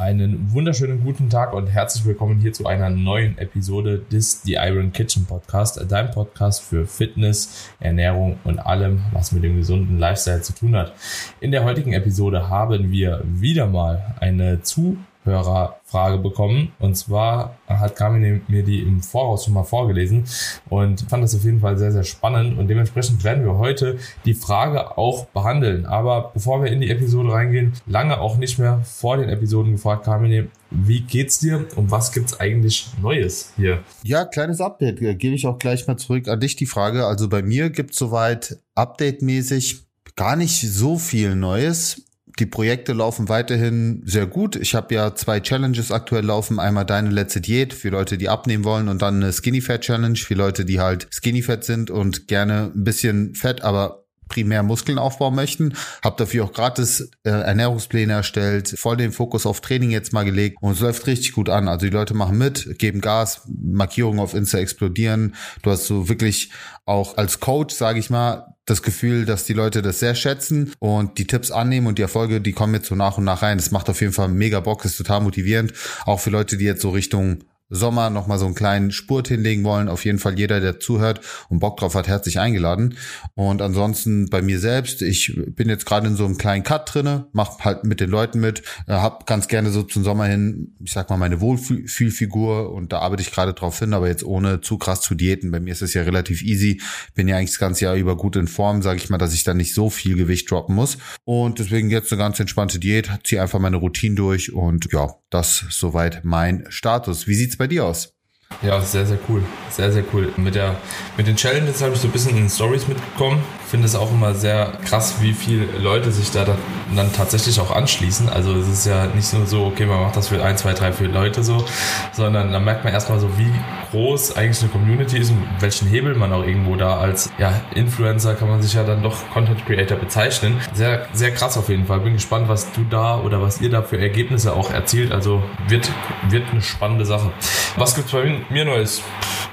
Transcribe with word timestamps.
Einen 0.00 0.50
wunderschönen 0.54 1.04
guten 1.04 1.28
Tag 1.28 1.52
und 1.52 1.66
herzlich 1.66 2.06
willkommen 2.06 2.38
hier 2.38 2.54
zu 2.54 2.66
einer 2.66 2.88
neuen 2.88 3.36
Episode 3.36 3.98
des 3.98 4.40
The 4.44 4.54
Iron 4.54 4.94
Kitchen 4.94 5.26
Podcast, 5.26 5.78
dein 5.90 6.10
Podcast 6.10 6.62
für 6.62 6.86
Fitness, 6.86 7.70
Ernährung 7.80 8.38
und 8.44 8.60
allem, 8.60 9.02
was 9.12 9.32
mit 9.32 9.44
dem 9.44 9.58
gesunden 9.58 9.98
Lifestyle 9.98 10.40
zu 10.40 10.54
tun 10.54 10.74
hat. 10.74 10.94
In 11.40 11.50
der 11.50 11.64
heutigen 11.64 11.92
Episode 11.92 12.48
haben 12.48 12.90
wir 12.90 13.22
wieder 13.26 13.66
mal 13.66 14.14
eine 14.20 14.62
zu 14.62 14.96
Hörerfrage 15.24 16.18
bekommen. 16.18 16.72
Und 16.78 16.96
zwar 16.96 17.56
hat 17.66 17.96
Carmen 17.96 18.42
mir 18.48 18.62
die 18.62 18.80
im 18.80 19.02
Voraus 19.02 19.44
schon 19.44 19.54
mal 19.54 19.64
vorgelesen 19.64 20.24
und 20.68 21.02
fand 21.08 21.22
das 21.22 21.34
auf 21.34 21.44
jeden 21.44 21.60
Fall 21.60 21.76
sehr, 21.76 21.92
sehr 21.92 22.04
spannend. 22.04 22.58
Und 22.58 22.68
dementsprechend 22.68 23.22
werden 23.22 23.44
wir 23.44 23.58
heute 23.58 23.98
die 24.24 24.34
Frage 24.34 24.96
auch 24.96 25.26
behandeln. 25.26 25.86
Aber 25.86 26.30
bevor 26.32 26.62
wir 26.62 26.70
in 26.72 26.80
die 26.80 26.90
Episode 26.90 27.32
reingehen, 27.32 27.72
lange 27.86 28.20
auch 28.20 28.38
nicht 28.38 28.58
mehr 28.58 28.80
vor 28.84 29.18
den 29.18 29.28
Episoden 29.28 29.72
gefragt, 29.72 30.04
Carmen, 30.04 30.50
wie 30.70 31.00
geht's 31.00 31.40
dir 31.40 31.66
und 31.76 31.90
was 31.90 32.12
gibt's 32.12 32.38
eigentlich 32.38 32.88
Neues 33.02 33.52
hier? 33.56 33.80
Ja, 34.04 34.24
kleines 34.24 34.60
Update. 34.60 35.00
Gebe 35.00 35.34
ich 35.34 35.46
auch 35.46 35.58
gleich 35.58 35.86
mal 35.86 35.96
zurück 35.96 36.28
an 36.28 36.40
dich 36.40 36.56
die 36.56 36.66
Frage. 36.66 37.06
Also 37.06 37.28
bei 37.28 37.42
mir 37.42 37.70
gibt's 37.70 37.98
soweit 37.98 38.58
update-mäßig 38.74 39.84
gar 40.16 40.36
nicht 40.36 40.60
so 40.60 40.98
viel 40.98 41.34
Neues 41.34 42.04
die 42.40 42.46
Projekte 42.46 42.94
laufen 42.94 43.28
weiterhin 43.28 44.02
sehr 44.06 44.26
gut. 44.26 44.56
Ich 44.56 44.74
habe 44.74 44.94
ja 44.94 45.14
zwei 45.14 45.40
Challenges 45.40 45.92
aktuell 45.92 46.24
laufen. 46.24 46.58
Einmal 46.58 46.86
deine 46.86 47.10
letzte 47.10 47.40
Diät 47.40 47.74
für 47.74 47.90
Leute, 47.90 48.16
die 48.16 48.28
abnehmen 48.28 48.64
wollen 48.64 48.88
und 48.88 49.02
dann 49.02 49.16
eine 49.16 49.32
Skinny 49.32 49.60
Fat 49.60 49.82
Challenge 49.82 50.16
für 50.16 50.34
Leute, 50.34 50.64
die 50.64 50.80
halt 50.80 51.06
Skinny 51.12 51.42
Fat 51.42 51.64
sind 51.64 51.90
und 51.90 52.28
gerne 52.28 52.72
ein 52.74 52.84
bisschen 52.84 53.34
Fett, 53.34 53.62
aber 53.62 54.04
primär 54.30 54.62
Muskeln 54.62 54.98
aufbauen 54.98 55.34
möchten. 55.34 55.74
Hab 56.02 56.16
dafür 56.16 56.44
auch 56.44 56.52
gratis 56.52 57.10
äh, 57.24 57.30
Ernährungspläne 57.30 58.14
erstellt, 58.14 58.68
voll 58.78 58.96
den 58.96 59.12
Fokus 59.12 59.44
auf 59.44 59.60
Training 59.60 59.90
jetzt 59.90 60.14
mal 60.14 60.24
gelegt 60.24 60.56
und 60.62 60.72
es 60.72 60.80
läuft 60.80 61.06
richtig 61.06 61.32
gut 61.32 61.50
an. 61.50 61.68
Also 61.68 61.86
die 61.86 61.92
Leute 61.92 62.14
machen 62.14 62.38
mit, 62.38 62.78
geben 62.78 63.02
Gas, 63.02 63.42
Markierungen 63.46 64.20
auf 64.20 64.32
Insta 64.32 64.58
explodieren. 64.58 65.34
Du 65.62 65.70
hast 65.70 65.86
so 65.86 66.08
wirklich 66.08 66.50
auch 66.86 67.18
als 67.18 67.40
Coach, 67.40 67.74
sage 67.74 67.98
ich 67.98 68.08
mal, 68.08 68.54
das 68.70 68.82
Gefühl, 68.82 69.26
dass 69.26 69.44
die 69.44 69.52
Leute 69.52 69.82
das 69.82 69.98
sehr 69.98 70.14
schätzen 70.14 70.72
und 70.78 71.18
die 71.18 71.26
Tipps 71.26 71.50
annehmen 71.50 71.88
und 71.88 71.98
die 71.98 72.02
Erfolge, 72.02 72.40
die 72.40 72.52
kommen 72.52 72.74
jetzt 72.74 72.86
so 72.86 72.94
nach 72.94 73.18
und 73.18 73.24
nach 73.24 73.42
rein. 73.42 73.58
Das 73.58 73.70
macht 73.70 73.90
auf 73.90 74.00
jeden 74.00 74.12
Fall 74.12 74.28
mega 74.28 74.60
Bock, 74.60 74.84
ist 74.84 74.96
total 74.96 75.20
motivierend. 75.20 75.72
Auch 76.06 76.20
für 76.20 76.30
Leute, 76.30 76.56
die 76.56 76.64
jetzt 76.64 76.82
so 76.82 76.90
Richtung 76.90 77.38
Sommer 77.70 78.10
nochmal 78.10 78.38
so 78.38 78.46
einen 78.46 78.54
kleinen 78.54 78.90
Spurt 78.90 79.28
hinlegen 79.28 79.64
wollen, 79.64 79.88
auf 79.88 80.04
jeden 80.04 80.18
Fall 80.18 80.38
jeder, 80.38 80.60
der 80.60 80.80
zuhört 80.80 81.20
und 81.48 81.60
Bock 81.60 81.76
drauf 81.78 81.94
hat, 81.94 82.08
herzlich 82.08 82.38
eingeladen. 82.38 82.96
Und 83.34 83.62
ansonsten 83.62 84.28
bei 84.28 84.42
mir 84.42 84.58
selbst, 84.58 85.02
ich 85.02 85.32
bin 85.36 85.68
jetzt 85.68 85.86
gerade 85.86 86.08
in 86.08 86.16
so 86.16 86.24
einem 86.24 86.36
kleinen 86.36 86.64
Cut 86.64 86.92
drinne, 86.92 87.28
mach 87.32 87.60
halt 87.60 87.84
mit 87.84 88.00
den 88.00 88.10
Leuten 88.10 88.40
mit, 88.40 88.62
äh, 88.86 88.92
hab 88.92 89.26
ganz 89.26 89.48
gerne 89.48 89.70
so 89.70 89.84
zum 89.84 90.02
Sommer 90.02 90.26
hin, 90.26 90.74
ich 90.82 90.92
sag 90.92 91.08
mal, 91.10 91.16
meine 91.16 91.40
Wohlfühlfigur 91.40 92.72
und 92.72 92.92
da 92.92 92.98
arbeite 92.98 93.22
ich 93.22 93.30
gerade 93.30 93.54
drauf 93.54 93.78
hin, 93.78 93.94
aber 93.94 94.08
jetzt 94.08 94.24
ohne 94.24 94.60
zu 94.60 94.76
krass 94.76 95.00
zu 95.00 95.14
diäten. 95.14 95.50
Bei 95.50 95.60
mir 95.60 95.72
ist 95.72 95.82
es 95.82 95.94
ja 95.94 96.02
relativ 96.02 96.42
easy, 96.42 96.80
bin 97.14 97.28
ja 97.28 97.36
eigentlich 97.36 97.50
das 97.50 97.60
ganze 97.60 97.84
Jahr 97.84 97.94
über 97.94 98.16
gut 98.16 98.36
in 98.36 98.48
Form, 98.48 98.82
sage 98.82 98.98
ich 98.98 99.10
mal, 99.10 99.18
dass 99.18 99.32
ich 99.32 99.44
da 99.44 99.54
nicht 99.54 99.74
so 99.74 99.90
viel 99.90 100.16
Gewicht 100.16 100.50
droppen 100.50 100.74
muss. 100.74 100.98
Und 101.24 101.58
deswegen 101.60 101.90
jetzt 101.90 102.12
eine 102.12 102.20
ganz 102.20 102.40
entspannte 102.40 102.80
Diät, 102.80 103.10
ziehe 103.24 103.40
einfach 103.40 103.60
meine 103.60 103.76
Routine 103.76 104.16
durch 104.16 104.52
und 104.52 104.92
ja, 104.92 105.14
das 105.30 105.64
soweit 105.70 106.24
mein 106.24 106.64
Status. 106.68 107.28
Wie 107.28 107.34
sieht's 107.34 107.56
bei 107.60 107.66
dir 107.66 107.84
aus? 107.84 108.19
Ja, 108.62 108.78
sehr, 108.82 109.06
sehr 109.06 109.18
cool. 109.28 109.42
Sehr, 109.70 109.90
sehr 109.90 110.04
cool. 110.12 110.32
Mit, 110.36 110.54
der, 110.54 110.76
mit 111.16 111.26
den 111.26 111.36
Challenges 111.36 111.80
habe 111.80 111.94
ich 111.94 112.00
so 112.00 112.08
ein 112.08 112.10
bisschen 112.10 112.32
in 112.32 112.42
den 112.42 112.50
Stories 112.50 112.88
mitbekommen. 112.88 113.42
Finde 113.66 113.86
es 113.86 113.94
auch 113.94 114.10
immer 114.10 114.34
sehr 114.34 114.72
krass, 114.84 115.14
wie 115.20 115.32
viele 115.32 115.64
Leute 115.78 116.10
sich 116.10 116.30
da 116.30 116.44
dann 116.44 117.12
tatsächlich 117.14 117.58
auch 117.60 117.70
anschließen. 117.74 118.28
Also 118.28 118.52
es 118.54 118.68
ist 118.68 118.84
ja 118.84 119.06
nicht 119.06 119.32
nur 119.32 119.46
so, 119.46 119.64
okay, 119.64 119.86
man 119.86 120.00
macht 120.02 120.16
das 120.16 120.28
für 120.28 120.44
ein, 120.44 120.58
zwei, 120.58 120.74
drei, 120.74 120.92
vier 120.92 121.08
Leute 121.08 121.42
so, 121.42 121.64
sondern 122.12 122.52
dann 122.52 122.64
merkt 122.64 122.84
man 122.84 122.92
erstmal 122.92 123.18
so, 123.20 123.30
wie 123.38 123.50
groß 123.92 124.36
eigentlich 124.36 124.60
eine 124.60 124.70
Community 124.70 125.18
ist 125.18 125.30
und 125.30 125.46
welchen 125.60 125.88
Hebel 125.88 126.14
man 126.16 126.32
auch 126.32 126.44
irgendwo 126.44 126.76
da 126.76 126.98
als 126.98 127.30
ja, 127.38 127.60
Influencer 127.74 128.34
kann 128.34 128.48
man 128.48 128.60
sich 128.60 128.74
ja 128.74 128.84
dann 128.84 129.02
doch 129.02 129.16
Content 129.30 129.64
Creator 129.64 129.96
bezeichnen. 129.96 130.60
Sehr, 130.74 131.06
sehr 131.12 131.30
krass 131.30 131.56
auf 131.56 131.68
jeden 131.68 131.86
Fall. 131.86 132.00
Bin 132.00 132.14
gespannt, 132.14 132.48
was 132.48 132.70
du 132.72 132.84
da 132.90 133.18
oder 133.20 133.40
was 133.40 133.60
ihr 133.60 133.70
da 133.70 133.82
für 133.82 133.98
Ergebnisse 133.98 134.52
auch 134.52 134.70
erzielt. 134.72 135.12
Also 135.12 135.42
wird, 135.68 135.90
wird 136.28 136.50
eine 136.50 136.60
spannende 136.60 137.06
Sache. 137.06 137.30
Was 137.76 137.94
gibt's 137.94 138.10
bei 138.10 138.24
mir 138.24 138.39
Neues? 138.64 139.02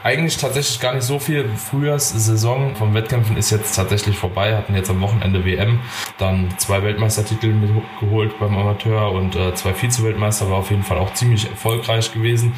Eigentlich 0.03 0.37
tatsächlich 0.37 0.79
gar 0.79 0.93
nicht 0.93 1.03
so 1.03 1.19
viel. 1.19 1.49
Frühjahrssaison 1.49 2.75
vom 2.75 2.93
Wettkämpfen 2.93 3.35
ist 3.35 3.49
jetzt 3.49 3.75
tatsächlich 3.75 4.17
vorbei. 4.17 4.55
Hatten 4.55 4.75
jetzt 4.75 4.89
am 4.89 5.01
Wochenende 5.01 5.43
WM, 5.43 5.81
dann 6.17 6.53
zwei 6.57 6.83
Weltmeistertitel 6.83 7.53
geholt 7.99 8.39
beim 8.39 8.55
Amateur 8.55 9.11
und 9.11 9.35
äh, 9.35 9.53
zwei 9.55 9.73
Vize-Weltmeister 9.73 10.49
war 10.49 10.57
auf 10.57 10.69
jeden 10.69 10.83
Fall 10.83 10.97
auch 10.97 11.13
ziemlich 11.13 11.49
erfolgreich 11.49 12.13
gewesen. 12.13 12.53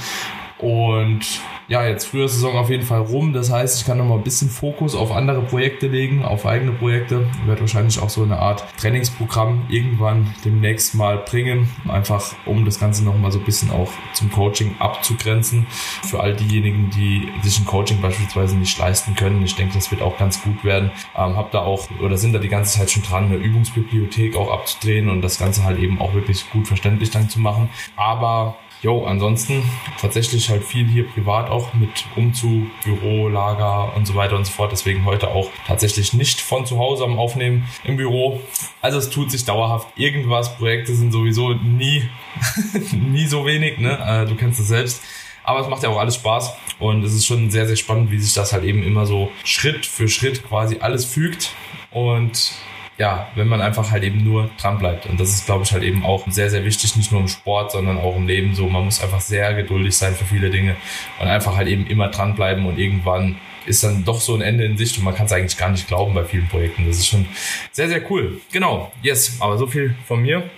Und 0.57 1.41
ja, 1.69 1.85
jetzt 1.85 2.06
früher 2.06 2.28
Saison 2.28 2.56
auf 2.56 2.72
jeden 2.72 2.84
Fall 2.84 3.02
rum. 3.02 3.31
Das 3.31 3.52
heißt, 3.52 3.80
ich 3.80 3.85
kann 3.85 4.00
nochmal 4.00 4.18
ein 4.18 4.24
bisschen 4.24 4.50
Fokus 4.50 4.96
auf 4.96 5.12
andere 5.12 5.44
Projekte 5.44 5.88
legen, 5.88 6.25
auf 6.25 6.47
eigene 6.47 6.72
Projekte. 6.72 7.28
Ich 7.41 7.47
werde 7.47 7.62
wahrscheinlich 7.62 8.02
auch 8.02 8.09
so 8.09 8.24
eine 8.24 8.40
Art 8.40 8.66
Trainingsprogramm 8.78 9.68
irgendwann 9.69 10.34
demnächst 10.44 10.96
mal 10.96 11.19
bringen. 11.19 11.69
Einfach, 11.88 12.34
um 12.47 12.66
das 12.66 12.80
Ganze 12.80 13.06
nochmal 13.06 13.31
so 13.31 13.38
ein 13.38 13.46
bisschen 13.46 13.69
auch 13.69 13.91
zum 14.13 14.31
Coaching 14.31 14.75
abzugrenzen. 14.80 15.68
Für 15.69 16.22
all 16.22 16.35
diejenigen, 16.35 16.90
die 16.90 17.30
sich 17.44 17.59
ein 17.59 17.66
Coaching 17.66 18.01
beispielsweise 18.01 18.57
nicht 18.57 18.78
leisten 18.80 19.13
können. 19.13 19.44
Ich 19.44 19.56
denke, 19.56 19.75
das 19.75 19.91
wird 19.91 20.01
auch 20.01 20.18
ganz 20.18 20.41
gut 20.41 20.63
werden. 20.63 20.90
Ähm, 21.16 21.38
hab 21.38 21.51
da 21.51 21.59
auch, 21.59 21.88
oder 22.01 22.18
sind 22.18 22.34
da 22.34 22.40
die 22.40 22.50
ganze 22.50 22.80
Zeit 22.80 22.90
schon 22.90 23.03
dran, 23.03 23.25
eine 23.25 23.36
Übungsbibliothek 23.36 24.36
auch 24.36 24.51
abzudrehen 24.51 25.07
und 25.07 25.22
das 25.22 25.38
Ganze 25.38 25.63
halt 25.63 25.78
eben 25.78 26.01
auch 26.01 26.16
wirklich 26.16 26.50
gut 26.50 26.68
verständlich 26.68 27.12
dann 27.12 27.30
zu 27.30 27.40
machen. 27.40 27.69
Aber 27.96 28.57
Jo, 28.81 29.03
ansonsten 29.03 29.62
tatsächlich 30.00 30.50
halt 30.50 30.63
viel 30.63 30.88
hier 30.88 31.06
privat 31.06 31.50
auch 31.50 31.73
mit 31.73 32.06
Umzug, 32.16 32.67
Büro, 32.85 33.28
Lager 33.28 33.94
und 33.97 34.06
so 34.06 34.16
weiter 34.16 34.38
und 34.38 34.45
so 34.45 34.53
fort. 34.53 34.72
Deswegen 34.72 35.03
heute 35.03 35.28
auch 35.28 35.50
tatsächlich 35.67 36.13
nicht 36.13 36.40
von 36.40 36.66
zu 36.66 36.79
Hause 36.79 37.03
am 37.03 37.19
Aufnehmen 37.19 37.68
im 37.84 37.97
Büro. 37.97 38.39
Also 38.81 38.97
es 38.97 39.09
tut 39.09 39.31
sich 39.31 39.44
dauerhaft 39.44 39.89
irgendwas. 39.97 40.56
Projekte 40.56 40.95
sind 40.95 41.12
sowieso 41.12 41.53
nie, 41.56 42.07
nie 42.94 43.28
so 43.28 43.45
wenig, 43.45 43.79
ne? 43.79 44.00
Äh, 44.00 44.25
du 44.25 44.35
kennst 44.35 44.62
es 44.62 44.69
selbst. 44.69 45.03
Aber 45.44 45.59
es 45.59 45.68
macht 45.68 45.84
ja 45.84 45.89
auch 45.89 46.00
alles 46.00 46.16
Spaß 46.16 46.53
und 46.79 47.03
es 47.03 47.13
ist 47.13 47.25
schon 47.25 47.51
sehr, 47.51 47.68
sehr 47.68 47.75
spannend, 47.75 48.12
wie 48.12 48.19
sich 48.19 48.34
das 48.34 48.53
halt 48.53 48.63
eben 48.63 48.81
immer 48.84 49.06
so 49.06 49.29
Schritt 49.44 49.85
für 49.85 50.07
Schritt 50.07 50.47
quasi 50.47 50.78
alles 50.79 51.03
fügt. 51.03 51.51
Und 51.91 52.53
ja, 53.00 53.30
wenn 53.36 53.48
man 53.48 53.62
einfach 53.62 53.92
halt 53.92 54.04
eben 54.04 54.24
nur 54.24 54.50
dran 54.62 54.78
bleibt. 54.78 55.06
Und 55.06 55.20
das 55.20 55.30
ist, 55.30 55.46
glaube 55.46 55.64
ich, 55.64 55.72
halt 55.72 55.84
eben 55.84 56.06
auch 56.06 56.28
sehr, 56.30 56.50
sehr 56.50 56.66
wichtig, 56.66 56.98
nicht 56.98 57.12
nur 57.14 57.22
im 57.22 57.30
Sport, 57.30 57.72
sondern 57.72 57.98
auch 57.98 58.18
im 58.18 58.28
Leben 58.28 58.54
so. 58.54 58.68
Man 58.68 58.84
muss 58.84 59.02
einfach 59.02 59.22
sehr 59.22 59.54
geduldig 59.54 59.98
sein 59.98 60.14
für 60.14 60.26
viele 60.26 60.50
Dinge 60.50 60.76
und 61.20 61.28
einfach 61.28 61.56
halt 61.56 61.70
eben 61.70 61.88
immer 61.88 62.10
dranbleiben 62.10 62.66
und 62.66 62.78
irgendwann 62.78 63.38
ist 63.66 63.84
dann 63.84 64.04
doch 64.04 64.20
so 64.20 64.36
ein 64.36 64.42
Ende 64.42 64.66
in 64.66 64.78
Sicht 64.78 64.98
und 64.98 65.06
man 65.06 65.16
kann 65.16 65.28
es 65.28 65.32
eigentlich 65.32 65.58
gar 65.58 65.70
nicht 65.70 65.88
glauben 65.88 66.14
bei 66.14 66.26
vielen 66.26 66.48
Projekten. 66.50 66.88
Das 66.88 66.98
ist 66.98 67.08
schon 67.08 67.26
sehr, 67.72 67.88
sehr 67.88 68.02
cool. 68.12 68.42
Genau, 68.52 68.92
yes, 69.02 69.38
aber 69.40 69.58
so 69.58 69.68
viel 69.68 69.96
von 70.06 70.22
mir. 70.22 70.50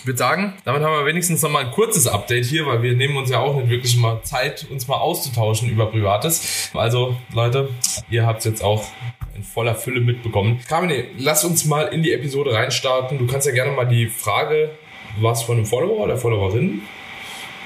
Ich 0.00 0.06
würde 0.06 0.18
sagen, 0.18 0.54
damit 0.64 0.82
haben 0.82 0.92
wir 0.92 1.04
wenigstens 1.04 1.42
noch 1.42 1.50
mal 1.50 1.66
ein 1.66 1.70
kurzes 1.70 2.06
Update 2.06 2.46
hier, 2.46 2.66
weil 2.66 2.82
wir 2.82 2.94
nehmen 2.94 3.16
uns 3.16 3.30
ja 3.30 3.38
auch 3.38 3.56
nicht 3.56 3.68
wirklich 3.68 3.96
mal 3.98 4.22
Zeit, 4.22 4.66
uns 4.70 4.88
mal 4.88 4.96
auszutauschen 4.96 5.68
über 5.68 5.86
Privates. 5.86 6.70
Also 6.72 7.16
Leute, 7.32 7.68
ihr 8.08 8.24
habt 8.26 8.38
es 8.38 8.46
jetzt 8.46 8.64
auch 8.64 8.84
in 9.38 9.44
voller 9.44 9.74
Fülle 9.74 10.00
mitbekommen. 10.00 10.60
Carmine, 10.68 11.04
lass 11.16 11.44
uns 11.44 11.64
mal 11.64 11.84
in 11.88 12.02
die 12.02 12.12
Episode 12.12 12.52
reinstarten. 12.52 13.18
Du 13.18 13.26
kannst 13.26 13.46
ja 13.46 13.52
gerne 13.52 13.72
mal 13.72 13.86
die 13.86 14.08
Frage, 14.08 14.70
was 15.20 15.42
von 15.42 15.56
einem 15.56 15.66
Follower 15.66 16.04
oder 16.04 16.16
Followerin 16.16 16.82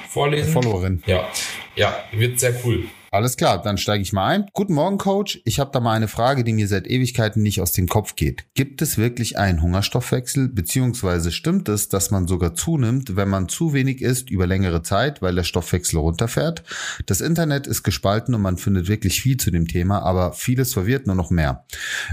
vorlesen. 0.09 0.53
Followerin. 0.53 1.03
Ja, 1.07 1.29
ja, 1.75 2.05
wird 2.13 2.39
sehr 2.39 2.55
cool. 2.65 2.85
Alles 3.15 3.37
klar, 3.37 3.61
dann 3.61 3.77
steige 3.77 4.01
ich 4.01 4.15
mal 4.15 4.27
ein. 4.29 4.47
Guten 4.55 4.73
Morgen, 4.73 4.97
Coach. 4.97 5.43
Ich 5.45 5.61
habe 5.61 5.71
da 5.71 5.81
mal 5.81 5.93
eine 5.93 6.09
Frage, 6.09 6.45
die 6.45 6.55
mir 6.55 6.67
seit 6.67 6.87
Ewigkeiten 6.87 7.43
nicht 7.43 7.61
aus 7.61 7.73
dem 7.73 7.87
Kopf 7.87 8.17
geht. 8.17 8.47
Gibt 8.55 8.81
es 8.81 8.97
wirklich 8.97 9.37
einen 9.37 9.61
Hungerstoffwechsel, 9.61 10.49
beziehungsweise 10.49 11.31
stimmt 11.31 11.69
es, 11.69 11.91
dass 11.91 12.11
man 12.11 12.27
sogar 12.27 12.55
zunimmt, 12.55 13.15
wenn 13.15 13.29
man 13.29 13.51
zu 13.51 13.75
wenig 13.75 14.01
isst 14.01 14.31
über 14.31 14.47
längere 14.47 14.81
Zeit, 14.81 15.21
weil 15.21 15.35
der 15.35 15.45
Stoffwechsel 15.45 15.99
runterfährt? 15.99 16.63
Das 17.05 17.21
Internet 17.21 17.67
ist 17.67 17.83
gespalten 17.83 18.35
und 18.35 18.41
man 18.41 18.57
findet 18.57 18.89
wirklich 18.89 19.21
viel 19.21 19.37
zu 19.37 19.51
dem 19.51 19.69
Thema, 19.69 19.99
aber 19.99 20.33
vieles 20.33 20.73
verwirrt 20.73 21.07
nur 21.07 21.15
noch 21.15 21.29
mehr. 21.29 21.67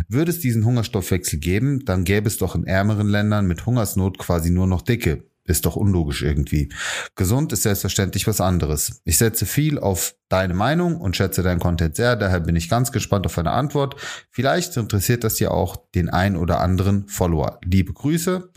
Würde 0.09 0.31
es 0.31 0.39
diesen 0.39 0.65
Hungerstoffwechsel 0.65 1.39
geben, 1.39 1.85
dann 1.85 2.03
gäbe 2.03 2.27
es 2.27 2.39
doch 2.39 2.55
in 2.55 2.65
ärmeren 2.65 3.07
Ländern 3.07 3.47
mit 3.47 3.65
Hungersnot 3.65 4.17
quasi 4.17 4.49
nur 4.49 4.67
noch 4.67 4.81
Dicke. 4.81 5.28
Ist 5.49 5.65
doch 5.65 5.75
unlogisch 5.75 6.21
irgendwie. 6.21 6.69
Gesund 7.15 7.51
ist 7.53 7.63
selbstverständlich 7.63 8.27
was 8.27 8.39
anderes. 8.39 9.01
Ich 9.03 9.17
setze 9.17 9.47
viel 9.47 9.79
auf 9.79 10.13
deine 10.29 10.53
Meinung 10.53 11.01
und 11.01 11.17
schätze 11.17 11.41
deinen 11.41 11.59
Content 11.59 11.95
sehr, 11.95 12.15
daher 12.15 12.39
bin 12.39 12.55
ich 12.55 12.69
ganz 12.69 12.91
gespannt 12.91 13.25
auf 13.25 13.35
eine 13.39 13.49
Antwort. 13.49 13.95
Vielleicht 14.29 14.77
interessiert 14.77 15.23
das 15.23 15.39
ja 15.39 15.49
auch 15.49 15.75
den 15.95 16.07
ein 16.07 16.37
oder 16.37 16.61
anderen 16.61 17.07
Follower. 17.07 17.59
Liebe 17.65 17.93
Grüße, 17.93 18.51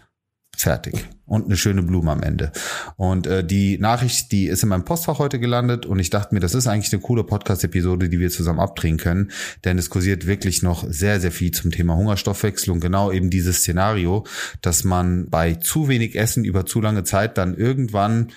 Fertig. 0.63 1.09
Und 1.27 1.47
eine 1.47 1.57
schöne 1.57 1.83
Blume 1.83 2.13
am 2.13 2.23
Ende. 2.23 2.53
Und 2.95 3.27
äh, 3.27 3.43
die 3.43 3.79
Nachricht, 3.79 4.31
die 4.31 4.47
ist 4.47 4.63
in 4.63 4.69
meinem 4.69 4.85
Postfach 4.85 5.19
heute 5.19 5.41
gelandet 5.41 5.87
und 5.87 5.99
ich 5.99 6.09
dachte 6.09 6.33
mir, 6.33 6.41
das 6.41 6.55
ist 6.55 6.69
eigentlich 6.69 6.93
eine 6.93 7.03
coole 7.03 7.25
Podcast-Episode, 7.25 8.09
die 8.09 8.21
wir 8.21 8.31
zusammen 8.31 8.61
abdrehen 8.61 8.97
können. 8.97 9.33
Denn 9.65 9.77
es 9.77 9.91
kursiert 9.91 10.29
wirklich 10.29 10.63
noch 10.63 10.85
sehr, 10.89 11.19
sehr 11.19 11.33
viel 11.33 11.51
zum 11.51 11.73
Thema 11.73 11.97
Hungerstoffwechsel 11.97 12.73
und 12.73 12.79
genau 12.79 13.11
eben 13.11 13.29
dieses 13.29 13.57
Szenario, 13.57 14.25
dass 14.61 14.85
man 14.85 15.29
bei 15.31 15.55
zu 15.55 15.89
wenig 15.89 16.15
Essen 16.15 16.45
über 16.45 16.65
zu 16.65 16.81
lange 16.81 17.03
Zeit 17.03 17.39
dann 17.39 17.57
irgendwann 17.57 18.31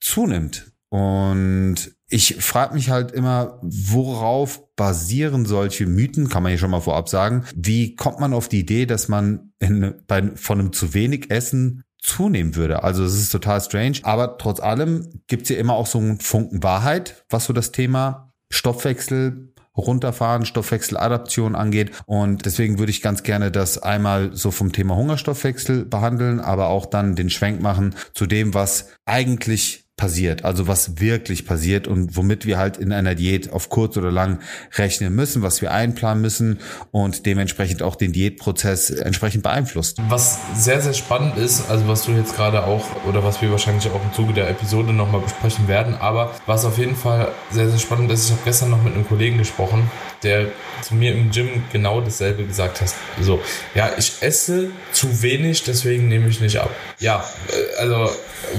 zunimmt. 0.00 0.72
Und 0.88 1.94
ich 2.08 2.36
frage 2.40 2.74
mich 2.74 2.90
halt 2.90 3.12
immer, 3.12 3.60
worauf 3.62 4.74
basieren 4.74 5.46
solche 5.46 5.86
Mythen, 5.86 6.28
kann 6.28 6.42
man 6.42 6.50
ja 6.50 6.58
schon 6.58 6.72
mal 6.72 6.80
vorab 6.80 7.08
sagen. 7.08 7.44
Wie 7.54 7.94
kommt 7.94 8.18
man 8.18 8.34
auf 8.34 8.48
die 8.48 8.60
Idee, 8.60 8.86
dass 8.86 9.06
man 9.06 9.52
in, 9.64 9.94
bei, 10.06 10.30
von 10.36 10.60
einem 10.60 10.72
zu 10.72 10.94
wenig 10.94 11.30
Essen 11.30 11.84
zunehmen 11.98 12.54
würde. 12.54 12.82
Also 12.82 13.04
es 13.04 13.14
ist 13.14 13.30
total 13.30 13.60
strange. 13.60 13.98
Aber 14.02 14.38
trotz 14.38 14.60
allem 14.60 15.22
gibt's 15.26 15.48
ja 15.48 15.56
immer 15.56 15.74
auch 15.74 15.86
so 15.86 15.98
einen 15.98 16.20
Funken 16.20 16.62
Wahrheit, 16.62 17.24
was 17.30 17.46
so 17.46 17.52
das 17.52 17.72
Thema 17.72 18.32
Stoffwechsel 18.50 19.54
runterfahren, 19.76 20.46
Stoffwechseladaption 20.46 21.56
angeht. 21.56 21.90
Und 22.06 22.46
deswegen 22.46 22.78
würde 22.78 22.90
ich 22.90 23.02
ganz 23.02 23.22
gerne 23.22 23.50
das 23.50 23.82
einmal 23.82 24.36
so 24.36 24.50
vom 24.50 24.72
Thema 24.72 24.94
Hungerstoffwechsel 24.94 25.84
behandeln, 25.84 26.40
aber 26.40 26.68
auch 26.68 26.86
dann 26.86 27.16
den 27.16 27.30
Schwenk 27.30 27.60
machen 27.60 27.94
zu 28.12 28.26
dem, 28.26 28.54
was 28.54 28.90
eigentlich 29.04 29.83
passiert, 29.96 30.44
also 30.44 30.66
was 30.66 31.00
wirklich 31.00 31.46
passiert 31.46 31.86
und 31.86 32.16
womit 32.16 32.46
wir 32.46 32.58
halt 32.58 32.78
in 32.78 32.92
einer 32.92 33.14
Diät 33.14 33.52
auf 33.52 33.68
kurz 33.68 33.96
oder 33.96 34.10
lang 34.10 34.40
rechnen 34.76 35.14
müssen, 35.14 35.42
was 35.42 35.62
wir 35.62 35.70
einplanen 35.70 36.20
müssen 36.20 36.58
und 36.90 37.26
dementsprechend 37.26 37.80
auch 37.82 37.94
den 37.94 38.12
Diätprozess 38.12 38.90
entsprechend 38.90 39.44
beeinflusst. 39.44 39.98
Was 40.08 40.40
sehr, 40.56 40.80
sehr 40.80 40.94
spannend 40.94 41.36
ist, 41.36 41.70
also 41.70 41.86
was 41.86 42.04
du 42.04 42.12
jetzt 42.12 42.34
gerade 42.34 42.64
auch 42.64 42.84
oder 43.06 43.22
was 43.22 43.40
wir 43.40 43.52
wahrscheinlich 43.52 43.88
auch 43.88 44.02
im 44.02 44.12
Zuge 44.12 44.32
der 44.32 44.50
Episode 44.50 44.92
nochmal 44.92 45.20
besprechen 45.20 45.68
werden, 45.68 45.94
aber 45.94 46.34
was 46.46 46.64
auf 46.64 46.76
jeden 46.76 46.96
Fall 46.96 47.28
sehr, 47.52 47.70
sehr 47.70 47.78
spannend 47.78 48.10
ist, 48.10 48.24
ich 48.24 48.30
habe 48.32 48.42
gestern 48.44 48.70
noch 48.70 48.82
mit 48.82 48.94
einem 48.94 49.06
Kollegen 49.06 49.38
gesprochen, 49.38 49.88
der 50.24 50.46
zu 50.82 50.96
mir 50.96 51.12
im 51.12 51.30
Gym 51.30 51.62
genau 51.72 52.00
dasselbe 52.00 52.44
gesagt 52.44 52.80
hat. 52.80 52.92
So, 53.20 53.40
ja, 53.74 53.90
ich 53.96 54.14
esse 54.20 54.70
zu 54.92 55.22
wenig, 55.22 55.62
deswegen 55.62 56.08
nehme 56.08 56.28
ich 56.28 56.40
nicht 56.40 56.56
ab. 56.58 56.70
Ja, 56.98 57.24
äh, 57.48 57.80
also 57.80 58.10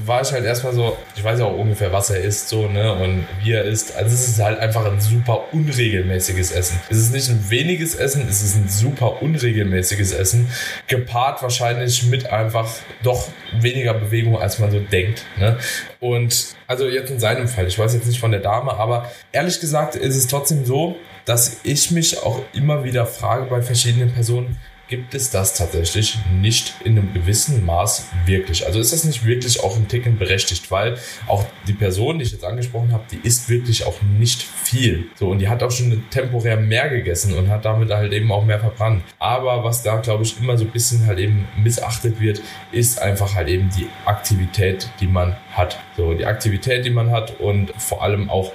war 0.05 0.21
ich 0.21 0.31
halt 0.31 0.45
erstmal 0.45 0.73
so, 0.73 0.97
ich 1.15 1.23
weiß 1.25 1.39
ja 1.39 1.45
auch 1.45 1.57
ungefähr, 1.57 1.91
was 1.91 2.09
er 2.09 2.21
isst, 2.21 2.47
so, 2.49 2.67
ne, 2.67 2.93
und 2.93 3.25
wie 3.43 3.51
er 3.51 3.63
isst. 3.63 3.95
Also 3.95 4.13
es 4.13 4.27
ist 4.27 4.41
halt 4.41 4.59
einfach 4.59 4.85
ein 4.85 4.99
super 5.01 5.51
unregelmäßiges 5.51 6.51
Essen. 6.51 6.79
Es 6.89 6.97
ist 6.97 7.13
nicht 7.13 7.29
ein 7.29 7.49
weniges 7.49 7.95
Essen, 7.95 8.25
es 8.29 8.41
ist 8.41 8.55
ein 8.55 8.69
super 8.69 9.21
unregelmäßiges 9.21 10.13
Essen, 10.13 10.47
gepaart 10.87 11.41
wahrscheinlich 11.41 12.05
mit 12.05 12.27
einfach 12.31 12.69
doch 13.03 13.27
weniger 13.59 13.93
Bewegung, 13.93 14.39
als 14.39 14.59
man 14.59 14.71
so 14.71 14.79
denkt, 14.79 15.25
ne. 15.37 15.57
Und 15.99 16.55
also 16.67 16.87
jetzt 16.87 17.11
in 17.11 17.19
seinem 17.19 17.47
Fall, 17.47 17.67
ich 17.67 17.77
weiß 17.77 17.93
jetzt 17.93 18.07
nicht 18.07 18.19
von 18.19 18.31
der 18.31 18.39
Dame, 18.41 18.73
aber 18.73 19.11
ehrlich 19.31 19.59
gesagt 19.59 19.95
ist 19.95 20.15
es 20.15 20.27
trotzdem 20.27 20.65
so, 20.65 20.95
dass 21.25 21.61
ich 21.63 21.91
mich 21.91 22.21
auch 22.21 22.41
immer 22.53 22.83
wieder 22.83 23.05
frage 23.05 23.45
bei 23.45 23.61
verschiedenen 23.61 24.13
Personen, 24.13 24.57
gibt 24.87 25.15
es 25.15 25.31
das 25.31 25.55
tatsächlich 25.55 26.17
nicht 26.31 26.75
in 26.83 26.97
einem 26.97 27.13
gewissen 27.13 27.65
Maß 27.65 28.07
wirklich. 28.25 28.65
Also 28.65 28.79
ist 28.79 28.93
das 28.93 29.03
nicht 29.03 29.25
wirklich 29.25 29.63
auch 29.63 29.75
ein 29.75 29.87
Ticken 29.87 30.17
berechtigt, 30.17 30.69
weil 30.69 30.97
auch 31.27 31.45
die 31.67 31.73
Person, 31.73 32.19
die 32.19 32.25
ich 32.25 32.31
jetzt 32.31 32.45
angesprochen 32.45 32.91
habe, 32.91 33.03
die 33.11 33.19
isst 33.23 33.49
wirklich 33.49 33.85
auch 33.85 34.01
nicht 34.01 34.43
viel. 34.43 35.07
So, 35.15 35.29
und 35.29 35.39
die 35.39 35.49
hat 35.49 35.63
auch 35.63 35.71
schon 35.71 36.03
temporär 36.09 36.57
mehr 36.57 36.89
gegessen 36.89 37.33
und 37.33 37.49
hat 37.49 37.65
damit 37.65 37.89
halt 37.89 38.13
eben 38.13 38.31
auch 38.31 38.45
mehr 38.45 38.59
verbrannt. 38.59 39.03
Aber 39.17 39.63
was 39.63 39.81
da, 39.81 39.97
glaube 39.97 40.23
ich, 40.23 40.39
immer 40.39 40.57
so 40.57 40.65
ein 40.65 40.71
bisschen 40.71 41.05
halt 41.07 41.19
eben 41.19 41.47
missachtet 41.57 42.19
wird, 42.19 42.41
ist 42.71 43.01
einfach 43.01 43.33
halt 43.33 43.47
eben 43.47 43.69
die 43.75 43.87
Aktivität, 44.05 44.89
die 44.99 45.07
man 45.07 45.35
hat. 45.51 45.79
So, 45.97 46.13
die 46.13 46.25
Aktivität, 46.25 46.85
die 46.85 46.91
man 46.91 47.11
hat 47.11 47.39
und 47.39 47.71
vor 47.77 48.03
allem 48.03 48.29
auch 48.29 48.51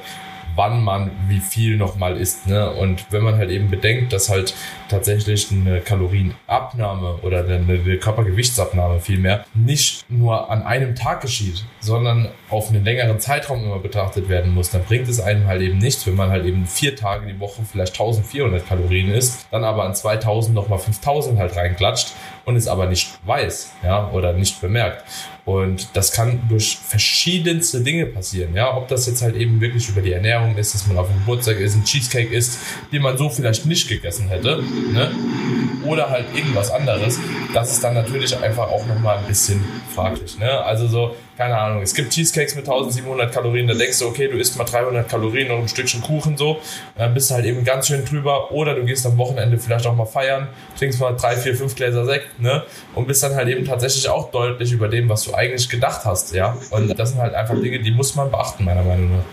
wann 0.57 0.83
man 0.83 1.11
wie 1.29 1.41
viel 1.41 1.77
nochmal 1.77 2.17
isst. 2.17 2.47
Ne? 2.47 2.71
Und 2.71 3.07
wenn 3.11 3.23
man 3.23 3.37
halt 3.37 3.51
eben 3.51 3.71
bedenkt, 3.71 4.13
dass 4.13 4.29
halt 4.29 4.55
tatsächlich 4.91 5.51
eine 5.51 5.81
Kalorienabnahme 5.81 7.19
oder 7.23 7.45
eine 7.45 7.97
Körpergewichtsabnahme 7.99 9.01
vielmehr 9.01 9.45
nicht 9.55 10.05
nur 10.11 10.51
an 10.51 10.63
einem 10.63 10.95
Tag 10.95 11.21
geschieht, 11.23 11.65
sondern 11.81 12.29
auf 12.51 12.69
einen 12.69 12.85
längeren 12.85 13.21
Zeitraum 13.21 13.65
immer 13.65 13.79
betrachtet 13.79 14.29
werden 14.29 14.53
muss, 14.53 14.71
dann 14.71 14.85
bringt 14.85 15.09
es 15.09 15.21
einem 15.21 15.47
halt 15.47 15.63
eben 15.63 15.79
nichts, 15.79 16.07
wenn 16.07 16.17
man 16.17 16.31
halt 16.31 16.45
eben 16.45 16.67
vier 16.67 16.97
Tage 16.97 17.27
die 17.27 17.41
Woche 17.41 17.63
vielleicht 17.71 17.93
1400 17.93 18.67
Kalorien 18.67 19.13
isst, 19.13 19.47
dann 19.51 19.65
aber 19.65 19.85
an 19.85 19.95
2000 19.95 20.55
nochmal 20.55 20.79
5000 20.79 21.39
halt 21.39 21.57
reinklatscht 21.57 22.13
und 22.45 22.57
es 22.57 22.69
aber 22.69 22.87
nicht 22.87 23.19
weiß, 23.25 23.73
ja, 23.83 24.11
oder 24.11 24.33
nicht 24.33 24.61
bemerkt. 24.61 25.05
Und 25.45 25.89
das 25.95 26.13
kann 26.13 26.43
durch 26.49 26.79
verschiedenste 26.79 27.81
Dinge 27.81 28.07
passieren, 28.07 28.55
ja, 28.55 28.77
ob 28.77 28.89
das 28.89 29.07
jetzt 29.07 29.23
halt 29.23 29.37
eben 29.37 29.61
wirklich 29.61 29.89
über 29.89 30.01
die 30.01 30.13
Ernährung 30.13 30.57
ist, 30.57 30.75
dass 30.75 30.87
man 30.87 30.99
auf 30.99 31.09
dem 31.09 31.19
Geburtstag 31.19 31.59
ist, 31.59 31.75
ein 31.75 31.85
Cheesecake 31.85 32.33
isst, 32.33 32.59
den 32.93 33.03
man 33.03 33.17
so 33.17 33.29
vielleicht 33.29 33.67
nicht 33.67 33.89
gegessen 33.89 34.29
hätte, 34.29 34.63
ne, 34.93 35.11
oder 35.85 36.11
halt 36.11 36.27
irgendwas 36.35 36.71
anderes, 36.71 37.19
das 37.55 37.73
ist 37.73 37.85
dann 37.85 37.95
natürlich 37.95 38.37
einfach 38.43 38.69
auch 38.69 38.87
nochmal 38.87 39.19
ein 39.19 39.27
bisschen 39.27 39.65
fraglich, 39.95 40.39
ne, 40.39 40.65
also 40.65 40.87
so, 40.87 41.17
keine 41.41 41.57
Ahnung, 41.57 41.81
es 41.81 41.95
gibt 41.95 42.13
Cheesecakes 42.13 42.55
mit 42.55 42.69
1700 42.69 43.33
Kalorien, 43.33 43.67
da 43.67 43.73
denkst 43.73 43.99
du, 44.01 44.05
okay, 44.09 44.29
du 44.29 44.37
isst 44.37 44.59
mal 44.59 44.65
300 44.65 45.09
Kalorien 45.09 45.51
und 45.51 45.61
ein 45.61 45.69
Stückchen 45.69 46.03
Kuchen 46.03 46.37
so, 46.37 46.61
dann 46.99 47.15
bist 47.15 47.31
du 47.31 47.35
halt 47.35 47.47
eben 47.47 47.65
ganz 47.65 47.87
schön 47.87 48.05
drüber 48.05 48.53
oder 48.53 48.75
du 48.75 48.85
gehst 48.85 49.07
am 49.07 49.17
Wochenende 49.17 49.57
vielleicht 49.57 49.87
auch 49.87 49.97
mal 49.97 50.05
feiern, 50.05 50.49
trinkst 50.79 51.01
mal 51.01 51.13
drei, 51.13 51.37
vier, 51.37 51.57
fünf 51.57 51.75
Gläser 51.75 52.05
Sekt, 52.05 52.39
ne, 52.41 52.65
und 52.95 53.07
bist 53.07 53.23
dann 53.23 53.37
halt 53.37 53.49
eben 53.49 53.65
tatsächlich 53.65 54.07
auch 54.11 54.31
deutlich 54.31 54.71
über 54.71 54.89
dem, 54.89 55.09
was 55.09 55.25
du 55.25 55.33
eigentlich 55.33 55.71
gedacht 55.71 56.05
hast, 56.05 56.35
ja, 56.35 56.59
und 56.73 56.99
das 56.99 57.13
sind 57.13 57.23
halt 57.23 57.33
einfach 57.33 57.59
Dinge, 57.59 57.81
die 57.81 57.91
muss 57.91 58.15
man 58.15 58.31
beachten, 58.31 58.63
meiner 58.67 58.83
Meinung 58.83 59.11
nach. 59.17 59.25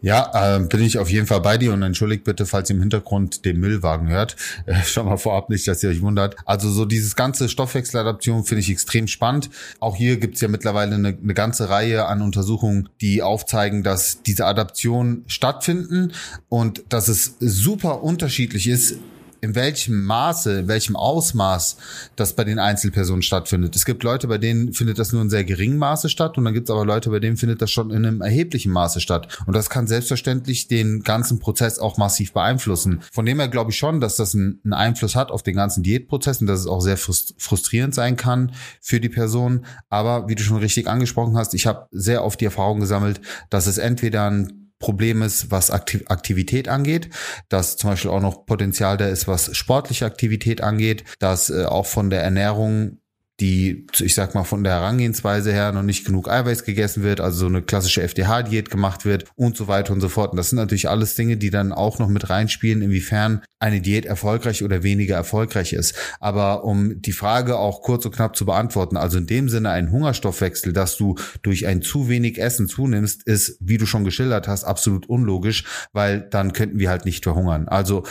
Ja, 0.00 0.56
äh, 0.56 0.60
bin 0.60 0.82
ich 0.82 0.98
auf 0.98 1.08
jeden 1.10 1.26
Fall 1.26 1.40
bei 1.40 1.58
dir 1.58 1.72
und 1.72 1.82
entschuldigt 1.82 2.24
bitte, 2.24 2.46
falls 2.46 2.70
ihr 2.70 2.76
im 2.76 2.80
Hintergrund 2.80 3.44
den 3.44 3.58
Müllwagen 3.58 4.08
hört, 4.08 4.36
äh, 4.66 4.82
schon 4.82 5.06
mal 5.06 5.16
vorab 5.16 5.50
nicht, 5.50 5.68
dass 5.68 5.82
ihr 5.82 5.90
euch 5.90 6.00
wundert. 6.00 6.36
Also 6.46 6.70
so 6.70 6.84
dieses 6.84 7.14
ganze 7.14 7.48
Stoffwechseladaption 7.48 8.44
finde 8.44 8.60
ich 8.60 8.70
extrem 8.70 9.06
spannend. 9.06 9.50
Auch 9.80 9.96
hier 9.96 10.16
gibt's 10.16 10.40
ja 10.40 10.48
mittlerweile 10.48 10.94
eine 10.94 11.12
eine 11.26 11.34
ganze 11.34 11.68
Reihe 11.68 12.06
an 12.06 12.22
Untersuchungen, 12.22 12.88
die 13.00 13.20
aufzeigen, 13.20 13.82
dass 13.82 14.22
diese 14.22 14.46
Adaptionen 14.46 15.24
stattfinden 15.26 16.12
und 16.48 16.84
dass 16.88 17.08
es 17.08 17.34
super 17.40 18.04
unterschiedlich 18.04 18.68
ist, 18.68 18.98
in 19.46 19.54
welchem 19.54 20.04
Maße, 20.04 20.60
in 20.60 20.68
welchem 20.68 20.96
Ausmaß 20.96 21.76
das 22.16 22.32
bei 22.34 22.42
den 22.42 22.58
Einzelpersonen 22.58 23.22
stattfindet. 23.22 23.76
Es 23.76 23.84
gibt 23.84 24.02
Leute, 24.02 24.26
bei 24.26 24.38
denen 24.38 24.72
findet 24.72 24.98
das 24.98 25.12
nur 25.12 25.22
in 25.22 25.30
sehr 25.30 25.44
geringem 25.44 25.78
Maße 25.78 26.08
statt 26.08 26.36
und 26.36 26.44
dann 26.44 26.52
gibt 26.52 26.68
es 26.68 26.74
aber 26.74 26.84
Leute, 26.84 27.10
bei 27.10 27.20
denen 27.20 27.36
findet 27.36 27.62
das 27.62 27.70
schon 27.70 27.90
in 27.90 28.04
einem 28.04 28.22
erheblichen 28.22 28.72
Maße 28.72 29.00
statt. 29.00 29.38
Und 29.46 29.54
das 29.54 29.70
kann 29.70 29.86
selbstverständlich 29.86 30.66
den 30.66 31.02
ganzen 31.02 31.38
Prozess 31.38 31.78
auch 31.78 31.96
massiv 31.96 32.32
beeinflussen. 32.32 33.02
Von 33.12 33.24
dem 33.24 33.38
her 33.38 33.48
glaube 33.48 33.70
ich 33.70 33.78
schon, 33.78 34.00
dass 34.00 34.16
das 34.16 34.34
einen 34.34 34.72
Einfluss 34.72 35.14
hat 35.14 35.30
auf 35.30 35.44
den 35.44 35.54
ganzen 35.54 35.84
Diätprozess 35.84 36.40
und 36.40 36.48
dass 36.48 36.60
es 36.60 36.66
auch 36.66 36.80
sehr 36.80 36.96
frustrierend 36.96 37.94
sein 37.94 38.16
kann 38.16 38.52
für 38.80 39.00
die 39.00 39.08
Person. 39.08 39.64
Aber 39.88 40.28
wie 40.28 40.34
du 40.34 40.42
schon 40.42 40.58
richtig 40.58 40.88
angesprochen 40.88 41.36
hast, 41.36 41.54
ich 41.54 41.66
habe 41.66 41.86
sehr 41.92 42.24
oft 42.24 42.40
die 42.40 42.46
Erfahrung 42.46 42.80
gesammelt, 42.80 43.20
dass 43.48 43.68
es 43.68 43.78
entweder 43.78 44.28
ein 44.28 44.65
Problem 44.78 45.22
ist, 45.22 45.50
was 45.50 45.70
Aktivität 45.70 46.68
angeht, 46.68 47.10
dass 47.48 47.76
zum 47.76 47.90
Beispiel 47.90 48.10
auch 48.10 48.20
noch 48.20 48.46
Potenzial 48.46 48.96
da 48.96 49.06
ist, 49.08 49.26
was 49.26 49.56
sportliche 49.56 50.04
Aktivität 50.04 50.60
angeht, 50.60 51.04
dass 51.18 51.50
äh, 51.50 51.64
auch 51.64 51.86
von 51.86 52.10
der 52.10 52.22
Ernährung 52.22 53.00
die, 53.40 53.86
ich 53.98 54.14
sag 54.14 54.34
mal, 54.34 54.44
von 54.44 54.64
der 54.64 54.74
Herangehensweise 54.74 55.52
her 55.52 55.72
noch 55.72 55.82
nicht 55.82 56.06
genug 56.06 56.28
Eiweiß 56.28 56.64
gegessen 56.64 57.02
wird, 57.02 57.20
also 57.20 57.40
so 57.40 57.46
eine 57.46 57.60
klassische 57.60 58.02
FDH-Diät 58.02 58.70
gemacht 58.70 59.04
wird 59.04 59.26
und 59.34 59.56
so 59.56 59.68
weiter 59.68 59.92
und 59.92 60.00
so 60.00 60.08
fort. 60.08 60.30
Und 60.30 60.38
das 60.38 60.50
sind 60.50 60.56
natürlich 60.56 60.88
alles 60.88 61.14
Dinge, 61.16 61.36
die 61.36 61.50
dann 61.50 61.72
auch 61.72 61.98
noch 61.98 62.08
mit 62.08 62.30
reinspielen, 62.30 62.80
inwiefern 62.80 63.42
eine 63.58 63.80
Diät 63.80 64.06
erfolgreich 64.06 64.62
oder 64.62 64.82
weniger 64.82 65.16
erfolgreich 65.16 65.74
ist. 65.74 65.94
Aber 66.18 66.64
um 66.64 67.02
die 67.02 67.12
Frage 67.12 67.58
auch 67.58 67.82
kurz 67.82 68.06
und 68.06 68.14
knapp 68.14 68.36
zu 68.36 68.46
beantworten, 68.46 68.96
also 68.96 69.18
in 69.18 69.26
dem 69.26 69.48
Sinne 69.48 69.70
ein 69.70 69.90
Hungerstoffwechsel, 69.90 70.72
dass 70.72 70.96
du 70.96 71.16
durch 71.42 71.66
ein 71.66 71.82
zu 71.82 72.08
wenig 72.08 72.38
Essen 72.38 72.68
zunimmst, 72.68 73.22
ist, 73.24 73.58
wie 73.60 73.78
du 73.78 73.86
schon 73.86 74.04
geschildert 74.04 74.48
hast, 74.48 74.64
absolut 74.64 75.08
unlogisch, 75.08 75.64
weil 75.92 76.20
dann 76.20 76.52
könnten 76.52 76.78
wir 76.78 76.88
halt 76.88 77.04
nicht 77.04 77.24
verhungern. 77.24 77.68
Also 77.68 78.04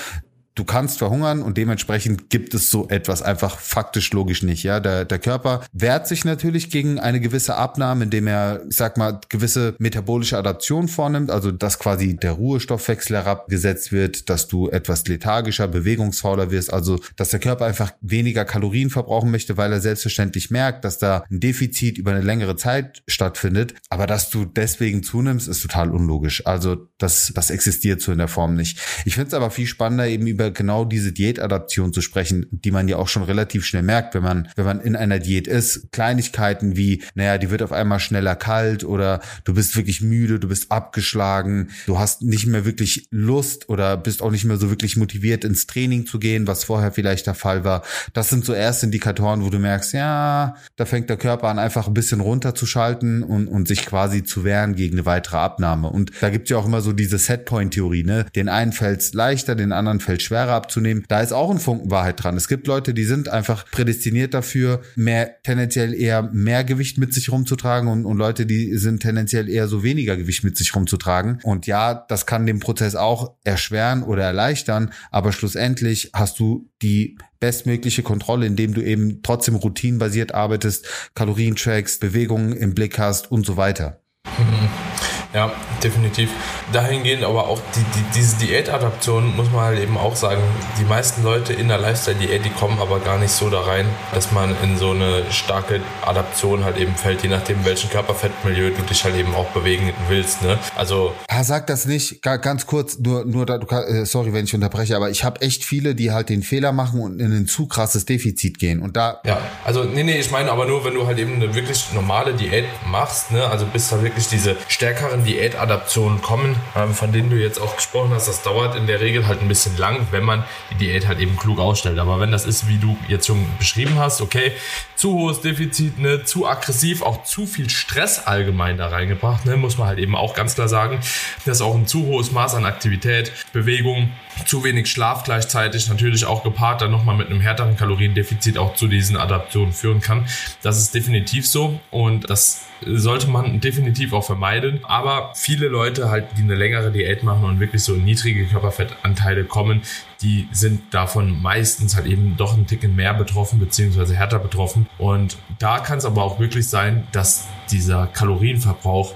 du 0.56 0.64
kannst 0.64 0.98
verhungern 1.00 1.42
und 1.42 1.58
dementsprechend 1.58 2.30
gibt 2.30 2.54
es 2.54 2.70
so 2.70 2.88
etwas 2.88 3.22
einfach 3.22 3.60
faktisch 3.60 4.12
logisch 4.14 4.42
nicht. 4.42 4.64
Ja, 4.64 4.80
der, 4.80 5.04
der 5.04 5.20
Körper 5.20 5.62
wehrt 5.74 6.08
sich 6.08 6.24
natürlich 6.24 6.70
gegen 6.70 6.98
eine 6.98 7.20
gewisse 7.20 7.56
Abnahme, 7.56 8.06
indem 8.06 8.28
er, 8.28 8.62
ich 8.70 8.78
sag 8.78 8.98
mal, 8.98 9.20
gewisse 9.30 9.76
metabolische 9.80 10.38
Adaption 10.38 10.88
vornimmt, 10.88 11.30
also 11.30 11.52
dass 11.52 11.78
quasi 11.78 12.16
der 12.16 12.32
Ruhestoffwechsel 12.32 13.18
herabgesetzt 13.18 13.92
wird, 13.92 14.30
dass 14.30 14.48
du 14.48 14.70
etwas 14.70 15.06
lethargischer, 15.08 15.68
bewegungsfauler 15.68 16.52
wirst, 16.52 16.72
also 16.74 17.00
dass 17.18 17.30
der 17.30 17.40
Körper 17.40 17.66
einfach 17.66 17.92
weniger 18.00 18.46
Kalorien 18.46 18.90
verbrauchen 18.90 19.32
möchte, 19.32 19.58
weil 19.58 19.74
er 19.74 19.82
selbstverständlich 19.82 20.52
merkt, 20.52 20.86
dass 20.86 20.98
da 20.98 21.26
ein 21.30 21.42
Defizit 21.42 21.98
über 21.98 22.12
eine 22.12 22.22
längere 22.22 22.56
Zeit 22.56 23.04
stattfindet. 23.08 23.74
Aber 23.90 24.08
dass 24.08 24.30
du 24.30 24.46
deswegen 24.46 25.04
zunimmst, 25.04 25.50
ist 25.50 25.62
total 25.62 25.92
unlogisch. 25.92 26.46
Also 26.46 26.88
das, 26.98 27.34
das 27.36 27.50
existiert 27.50 28.02
so 28.02 28.14
in 28.14 28.20
der 28.20 28.30
Form 28.30 28.56
nicht. 28.56 28.80
Ich 29.04 29.16
finde 29.16 29.28
es 29.28 29.34
aber 29.34 29.52
viel 29.52 29.68
spannender, 29.68 30.08
eben 30.08 30.28
über 30.28 30.45
über 30.46 30.52
genau 30.52 30.86
diese 30.86 31.12
Diätadaption 31.12 31.94
zu 31.94 32.02
sprechen, 32.02 32.48
die 32.52 32.72
man 32.72 32.88
ja 32.88 32.98
auch 32.98 33.08
schon 33.08 33.24
relativ 33.24 33.66
schnell 33.66 33.84
merkt, 33.84 34.16
wenn 34.16 34.24
man, 34.24 34.48
wenn 34.56 34.66
man 34.66 34.82
in 34.82 34.96
einer 34.96 35.20
Diät 35.20 35.48
ist. 35.48 35.92
Kleinigkeiten 35.92 36.76
wie, 36.76 37.04
naja, 37.14 37.38
die 37.38 37.50
wird 37.50 37.62
auf 37.62 37.72
einmal 37.72 38.00
schneller 38.00 38.36
kalt 38.36 38.84
oder 38.84 39.22
du 39.44 39.54
bist 39.54 39.76
wirklich 39.76 40.02
müde, 40.02 40.40
du 40.40 40.48
bist 40.48 40.72
abgeschlagen, 40.72 41.70
du 41.86 42.00
hast 42.00 42.22
nicht 42.22 42.48
mehr 42.48 42.66
wirklich 42.66 43.08
Lust 43.12 43.70
oder 43.70 43.98
bist 43.98 44.22
auch 44.22 44.32
nicht 44.32 44.46
mehr 44.46 44.58
so 44.58 44.70
wirklich 44.70 44.98
motiviert 44.98 45.44
ins 45.44 45.68
Training 45.68 46.06
zu 46.06 46.20
gehen, 46.20 46.48
was 46.48 46.64
vorher 46.64 46.92
vielleicht 46.92 47.28
der 47.28 47.36
Fall 47.36 47.64
war. 47.64 47.84
Das 48.14 48.30
sind 48.30 48.46
so 48.46 48.54
erste 48.54 48.88
Indikatoren, 48.88 49.44
wo 49.44 49.50
du 49.50 49.60
merkst, 49.60 49.94
ja, 49.94 50.56
da 50.76 50.86
fängt 50.86 51.10
der 51.10 51.18
Körper 51.18 51.48
an, 51.48 51.60
einfach 51.60 51.88
ein 51.88 51.94
bisschen 51.94 52.22
runterzuschalten 52.22 53.24
und, 53.24 53.48
und 53.48 53.68
sich 53.68 53.86
quasi 53.86 54.24
zu 54.24 54.44
wehren 54.44 54.76
gegen 54.76 54.96
eine 54.96 55.06
weitere 55.06 55.38
Abnahme. 55.38 55.90
Und 55.90 56.12
da 56.22 56.30
gibt's 56.30 56.50
ja 56.50 56.58
auch 56.58 56.66
immer 56.66 56.82
so 56.82 56.94
diese 56.94 57.18
Setpoint-Theorie, 57.18 58.04
ne? 58.04 58.26
Den 58.36 58.50
einen 58.50 58.74
fällt's 58.74 59.14
leichter, 59.14 59.56
den 59.56 59.72
anderen 59.72 60.00
fällt 60.00 60.22
schwerer 60.22 60.35
abzunehmen. 60.38 61.06
Da 61.08 61.22
ist 61.22 61.34
auch 61.34 61.50
ein 61.50 61.60
Funken 61.60 61.92
Wahrheit 61.92 62.24
dran. 62.24 62.38
Es 62.38 62.48
gibt 62.48 62.68
Leute, 62.68 62.94
die 62.94 63.04
sind 63.04 63.30
einfach 63.30 63.66
prädestiniert 63.72 64.34
dafür, 64.34 64.82
mehr 64.96 65.42
tendenziell 65.44 65.94
eher 65.94 66.24
mehr 66.24 66.64
Gewicht 66.64 66.98
mit 66.98 67.14
sich 67.14 67.32
rumzutragen 67.32 67.90
und, 67.90 68.06
und 68.06 68.18
Leute, 68.18 68.46
die 68.46 68.78
sind 68.78 69.02
tendenziell 69.02 69.50
eher 69.50 69.68
so 69.68 69.84
weniger 69.84 70.18
Gewicht 70.18 70.44
mit 70.44 70.58
sich 70.58 70.76
rumzutragen. 70.76 71.40
Und 71.44 71.68
ja, 71.68 71.94
das 71.94 72.26
kann 72.26 72.46
den 72.46 72.60
Prozess 72.60 72.96
auch 72.96 73.36
erschweren 73.44 74.04
oder 74.04 74.24
erleichtern, 74.24 74.92
aber 75.12 75.32
schlussendlich 75.32 76.12
hast 76.14 76.40
du 76.40 76.70
die 76.82 77.18
bestmögliche 77.40 78.04
Kontrolle, 78.04 78.46
indem 78.46 78.74
du 78.74 78.82
eben 78.82 79.22
trotzdem 79.22 79.56
routinenbasiert 79.56 80.34
arbeitest, 80.34 80.88
Kalorien 81.16 81.56
trackst, 81.56 82.00
Bewegungen 82.00 82.54
im 82.54 82.74
Blick 82.74 82.98
hast 82.98 83.32
und 83.32 83.46
so 83.46 83.58
weiter. 83.58 84.02
Mhm. 84.38 84.95
Ja, 85.36 85.52
definitiv. 85.84 86.30
Dahingehend 86.72 87.26
aber 87.26 87.50
auch 87.50 87.60
die, 87.76 87.84
die, 87.84 88.06
diese 88.16 88.38
Diätadaption 88.38 89.36
muss 89.36 89.52
man 89.52 89.66
halt 89.66 89.80
eben 89.80 89.98
auch 89.98 90.16
sagen, 90.16 90.42
die 90.80 90.86
meisten 90.86 91.24
Leute 91.24 91.52
in 91.52 91.68
der 91.68 91.78
Lifestyle-Diät, 91.78 92.46
die 92.46 92.52
kommen 92.52 92.80
aber 92.80 93.02
gar 93.02 93.18
nicht 93.18 93.32
so 93.32 93.50
da 93.50 93.60
rein, 93.60 93.86
dass 94.14 94.32
man 94.32 94.56
in 94.64 94.78
so 94.78 94.92
eine 94.92 95.30
starke 95.32 95.82
Adaption 96.06 96.64
halt 96.64 96.78
eben 96.78 96.96
fällt, 96.96 97.22
je 97.24 97.28
nachdem, 97.28 97.66
welchen 97.66 97.90
Körperfettmilieu 97.90 98.70
du 98.70 98.82
dich 98.84 99.04
halt 99.04 99.18
eben 99.18 99.36
auch 99.36 99.48
bewegen 99.48 99.92
willst. 100.08 100.42
Ne? 100.42 100.58
Also. 100.78 101.14
Ah, 101.28 101.44
sag 101.44 101.68
das 101.68 101.86
nicht, 101.86 102.22
ganz 102.22 102.66
kurz, 102.66 102.98
nur, 102.98 103.26
nur 103.26 103.46
da, 103.46 103.58
äh, 103.58 104.06
sorry, 104.06 104.32
wenn 104.32 104.46
ich 104.46 104.56
unterbreche, 104.56 104.96
aber 104.96 105.10
ich 105.10 105.26
habe 105.26 105.42
echt 105.42 105.66
viele, 105.66 105.96
die 105.96 106.14
halt 106.14 106.30
den 106.30 106.44
Fehler 106.44 106.72
machen 106.72 107.02
und 107.02 107.20
in 107.20 107.34
ein 107.36 107.46
zu 107.46 107.68
krasses 107.68 108.06
Defizit 108.06 108.58
gehen. 108.58 108.82
Und 108.82 108.96
da. 108.96 109.20
Ja, 109.26 109.42
also 109.66 109.84
nee, 109.84 110.04
nee, 110.04 110.18
ich 110.18 110.32
meine 110.32 110.50
aber 110.50 110.66
nur, 110.66 110.86
wenn 110.86 110.94
du 110.94 111.06
halt 111.06 111.20
eben 111.20 111.36
eine 111.36 111.54
wirklich 111.54 111.88
normale 111.94 112.34
Diät 112.34 112.68
machst, 112.90 113.32
ne, 113.32 113.46
also 113.46 113.66
bis 113.66 113.90
da 113.90 114.02
wirklich 114.02 114.30
diese 114.30 114.56
stärkeren 114.70 115.25
Diätadaptionen 115.26 116.22
kommen, 116.22 116.56
von 116.94 117.12
denen 117.12 117.30
du 117.30 117.36
jetzt 117.36 117.60
auch 117.60 117.76
gesprochen 117.76 118.12
hast, 118.14 118.28
das 118.28 118.44
dauert 118.44 118.76
in 118.76 118.88
der 118.88 119.02
Regel 119.02 119.28
halt 119.28 119.42
ein 119.42 119.48
bisschen 119.48 119.78
lang, 119.78 120.08
wenn 120.12 120.24
man 120.24 120.44
die 120.72 120.86
Diät 120.86 121.08
halt 121.08 121.20
eben 121.20 121.38
klug 121.38 121.60
ausstellt. 121.60 122.00
Aber 122.00 122.20
wenn 122.20 122.32
das 122.32 122.46
ist, 122.46 122.68
wie 122.68 122.78
du 122.78 122.98
jetzt 123.08 123.28
schon 123.28 123.46
beschrieben 123.58 123.98
hast, 123.98 124.22
okay, 124.22 124.52
zu 124.96 125.14
hohes 125.14 125.42
Defizit, 125.42 126.00
ne, 126.00 126.24
zu 126.24 126.48
aggressiv, 126.48 127.02
auch 127.02 127.24
zu 127.24 127.46
viel 127.46 127.70
Stress 127.70 128.26
allgemein 128.26 128.78
da 128.78 128.88
reingebracht, 128.88 129.46
ne, 129.46 129.58
muss 129.58 129.78
man 129.78 129.88
halt 129.88 130.00
eben 130.00 130.16
auch 130.16 130.34
ganz 130.34 130.56
klar 130.56 130.68
sagen, 130.68 131.00
dass 131.46 131.62
auch 131.62 131.76
ein 131.76 131.88
zu 131.88 132.06
hohes 132.06 132.32
Maß 132.32 132.56
an 132.56 132.66
Aktivität, 132.66 133.32
Bewegung, 133.52 134.12
zu 134.46 134.64
wenig 134.64 134.90
Schlaf 134.90 135.24
gleichzeitig, 135.24 135.90
natürlich 135.90 136.26
auch 136.26 136.44
gepaart 136.44 136.82
dann 136.82 136.92
nochmal 136.92 137.16
mit 137.16 137.30
einem 137.30 137.42
härteren 137.42 137.78
Kaloriendefizit 137.78 138.58
auch 138.58 138.76
zu 138.76 138.88
diesen 138.88 139.18
Adaptionen 139.18 139.74
führen 139.74 140.02
kann. 140.02 140.28
Das 140.62 140.78
ist 140.78 140.94
definitiv 140.94 141.48
so 141.48 141.80
und 141.92 142.30
das 142.30 142.66
sollte 142.86 143.28
man 143.28 143.62
definitiv 143.62 144.12
auch 144.14 144.26
vermeiden. 144.26 144.84
Aber 145.06 145.34
viele 145.36 145.68
Leute 145.68 146.10
halt, 146.10 146.30
die 146.36 146.42
eine 146.42 146.56
längere 146.56 146.92
Diät 146.92 147.22
machen 147.22 147.44
und 147.44 147.60
wirklich 147.60 147.84
so 147.84 147.94
niedrige 147.94 148.48
Körperfettanteile 148.48 149.44
kommen, 149.44 149.84
die 150.24 150.48
sind 150.52 150.92
davon 150.96 151.44
meistens 151.44 151.96
halt 151.96 152.08
eben 152.08 152.36
doch 152.38 152.58
ein 152.58 152.66
Ticken 152.66 152.96
mehr 152.96 153.14
betroffen 153.14 153.60
beziehungsweise 153.60 154.16
härter 154.16 154.40
betroffen. 154.40 154.88
Und 154.98 155.38
da 155.60 155.78
kann 155.78 156.00
es 156.00 156.06
aber 156.06 156.24
auch 156.24 156.40
wirklich 156.40 156.68
sein, 156.68 157.08
dass 157.12 157.48
dieser 157.70 158.08
Kalorienverbrauch 158.08 159.14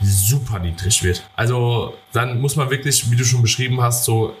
super 0.00 0.60
niedrig 0.60 1.02
wird. 1.02 1.28
Also 1.36 1.94
dann 2.12 2.40
muss 2.40 2.56
man 2.56 2.70
wirklich, 2.70 3.10
wie 3.10 3.16
du 3.16 3.24
schon 3.24 3.42
beschrieben 3.42 3.82
hast, 3.82 4.04
so 4.04 4.34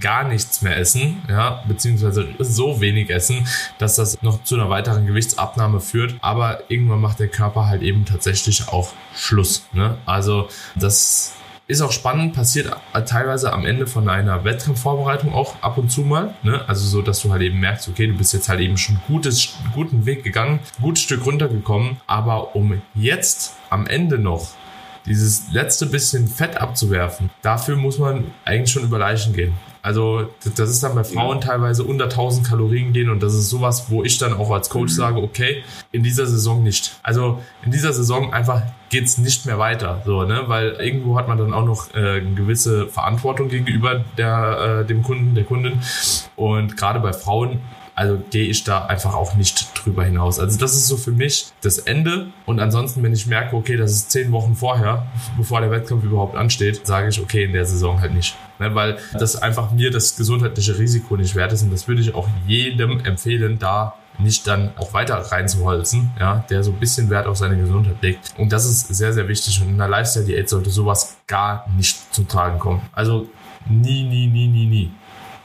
gar 0.00 0.24
nichts 0.24 0.62
mehr 0.62 0.76
essen, 0.76 1.22
ja, 1.28 1.62
beziehungsweise 1.66 2.28
so 2.38 2.80
wenig 2.80 3.10
essen, 3.10 3.46
dass 3.78 3.96
das 3.96 4.20
noch 4.22 4.42
zu 4.44 4.54
einer 4.54 4.70
weiteren 4.70 5.06
Gewichtsabnahme 5.06 5.80
führt. 5.80 6.14
Aber 6.20 6.62
irgendwann 6.68 7.00
macht 7.00 7.20
der 7.20 7.28
Körper 7.28 7.66
halt 7.66 7.82
eben 7.82 8.04
tatsächlich 8.04 8.68
auch 8.68 8.92
Schluss. 9.14 9.66
Ne? 9.72 9.96
Also 10.06 10.48
das 10.74 11.34
ist 11.66 11.80
auch 11.80 11.92
spannend, 11.92 12.34
passiert 12.34 12.76
teilweise 13.06 13.52
am 13.52 13.64
Ende 13.64 13.86
von 13.86 14.08
einer 14.08 14.44
Wettkampfvorbereitung 14.44 15.32
auch 15.32 15.62
ab 15.62 15.78
und 15.78 15.90
zu 15.90 16.02
mal. 16.02 16.34
Ne? 16.42 16.62
Also 16.68 16.86
so, 16.86 17.00
dass 17.00 17.22
du 17.22 17.32
halt 17.32 17.42
eben 17.42 17.58
merkst, 17.58 17.88
okay, 17.88 18.06
du 18.06 18.14
bist 18.14 18.34
jetzt 18.34 18.48
halt 18.48 18.60
eben 18.60 18.76
schon 18.76 19.00
gutes, 19.06 19.54
guten 19.74 20.04
Weg 20.04 20.24
gegangen, 20.24 20.60
gutes 20.80 21.04
Stück 21.04 21.24
runtergekommen, 21.24 21.96
aber 22.06 22.54
um 22.54 22.82
jetzt 22.94 23.56
am 23.70 23.86
Ende 23.86 24.18
noch 24.18 24.48
dieses 25.06 25.52
letzte 25.52 25.86
bisschen 25.86 26.28
Fett 26.28 26.56
abzuwerfen, 26.56 27.30
dafür 27.42 27.76
muss 27.76 27.98
man 27.98 28.32
eigentlich 28.44 28.72
schon 28.72 28.84
über 28.84 28.98
Leichen 28.98 29.32
gehen. 29.32 29.54
Also 29.84 30.30
das 30.56 30.70
ist 30.70 30.82
dann 30.82 30.94
bei 30.94 31.04
Frauen 31.04 31.40
ja. 31.40 31.48
teilweise 31.48 31.84
unter 31.84 32.04
1000 32.04 32.46
Kalorien 32.46 32.94
gehen 32.94 33.10
und 33.10 33.22
das 33.22 33.34
ist 33.34 33.50
sowas, 33.50 33.90
wo 33.90 34.02
ich 34.02 34.16
dann 34.16 34.32
auch 34.32 34.50
als 34.50 34.70
Coach 34.70 34.92
mhm. 34.92 34.96
sage, 34.96 35.18
okay, 35.20 35.62
in 35.92 36.02
dieser 36.02 36.26
Saison 36.26 36.62
nicht. 36.62 36.98
Also 37.02 37.42
in 37.66 37.70
dieser 37.70 37.92
Saison 37.92 38.32
einfach 38.32 38.62
geht's 38.88 39.18
nicht 39.18 39.44
mehr 39.44 39.58
weiter, 39.58 40.00
so 40.06 40.22
ne, 40.22 40.44
weil 40.46 40.70
irgendwo 40.80 41.18
hat 41.18 41.28
man 41.28 41.36
dann 41.36 41.52
auch 41.52 41.66
noch 41.66 41.94
äh, 41.94 42.20
eine 42.20 42.32
gewisse 42.34 42.86
Verantwortung 42.86 43.50
gegenüber 43.50 44.02
der 44.16 44.80
äh, 44.80 44.86
dem 44.86 45.02
Kunden, 45.02 45.34
der 45.34 45.44
Kundin 45.44 45.80
und 46.34 46.78
gerade 46.78 47.00
bei 47.00 47.12
Frauen 47.12 47.60
also 47.94 48.20
gehe 48.30 48.46
ich 48.46 48.64
da 48.64 48.86
einfach 48.86 49.14
auch 49.14 49.34
nicht 49.36 49.68
drüber 49.74 50.04
hinaus. 50.04 50.38
Also 50.40 50.58
das 50.58 50.74
ist 50.74 50.88
so 50.88 50.96
für 50.96 51.12
mich 51.12 51.46
das 51.60 51.78
Ende. 51.78 52.28
Und 52.44 52.60
ansonsten, 52.60 53.02
wenn 53.02 53.12
ich 53.12 53.26
merke, 53.26 53.54
okay, 53.56 53.76
das 53.76 53.92
ist 53.92 54.10
zehn 54.10 54.32
Wochen 54.32 54.54
vorher, 54.56 55.06
bevor 55.36 55.60
der 55.60 55.70
Wettkampf 55.70 56.04
überhaupt 56.04 56.36
ansteht, 56.36 56.86
sage 56.86 57.08
ich, 57.08 57.20
okay, 57.20 57.44
in 57.44 57.52
der 57.52 57.66
Saison 57.66 58.00
halt 58.00 58.12
nicht. 58.14 58.36
Ne, 58.58 58.74
weil 58.74 58.98
das 59.12 59.36
einfach 59.36 59.72
mir 59.72 59.90
das 59.90 60.16
gesundheitliche 60.16 60.78
Risiko 60.78 61.16
nicht 61.16 61.34
wert 61.34 61.52
ist. 61.52 61.62
Und 61.62 61.72
das 61.72 61.88
würde 61.88 62.00
ich 62.00 62.14
auch 62.14 62.28
jedem 62.46 63.04
empfehlen, 63.04 63.58
da 63.58 63.94
nicht 64.18 64.46
dann 64.46 64.70
auch 64.76 64.92
weiter 64.92 65.16
reinzuholzen, 65.16 66.12
ja, 66.20 66.44
der 66.48 66.62
so 66.62 66.70
ein 66.70 66.78
bisschen 66.78 67.10
Wert 67.10 67.26
auf 67.26 67.36
seine 67.36 67.56
Gesundheit 67.56 67.96
legt. 68.00 68.34
Und 68.38 68.52
das 68.52 68.64
ist 68.64 68.94
sehr, 68.94 69.12
sehr 69.12 69.26
wichtig. 69.28 69.60
Und 69.60 69.70
in 69.70 69.74
einer 69.74 69.88
Lifestyle-Diät 69.88 70.48
sollte 70.48 70.70
sowas 70.70 71.16
gar 71.26 71.68
nicht 71.76 72.14
zum 72.14 72.28
Tragen 72.28 72.58
kommen. 72.58 72.82
Also 72.92 73.28
nie, 73.66 74.04
nie, 74.04 74.26
nie, 74.26 74.46
nie, 74.46 74.66
nie. 74.66 74.90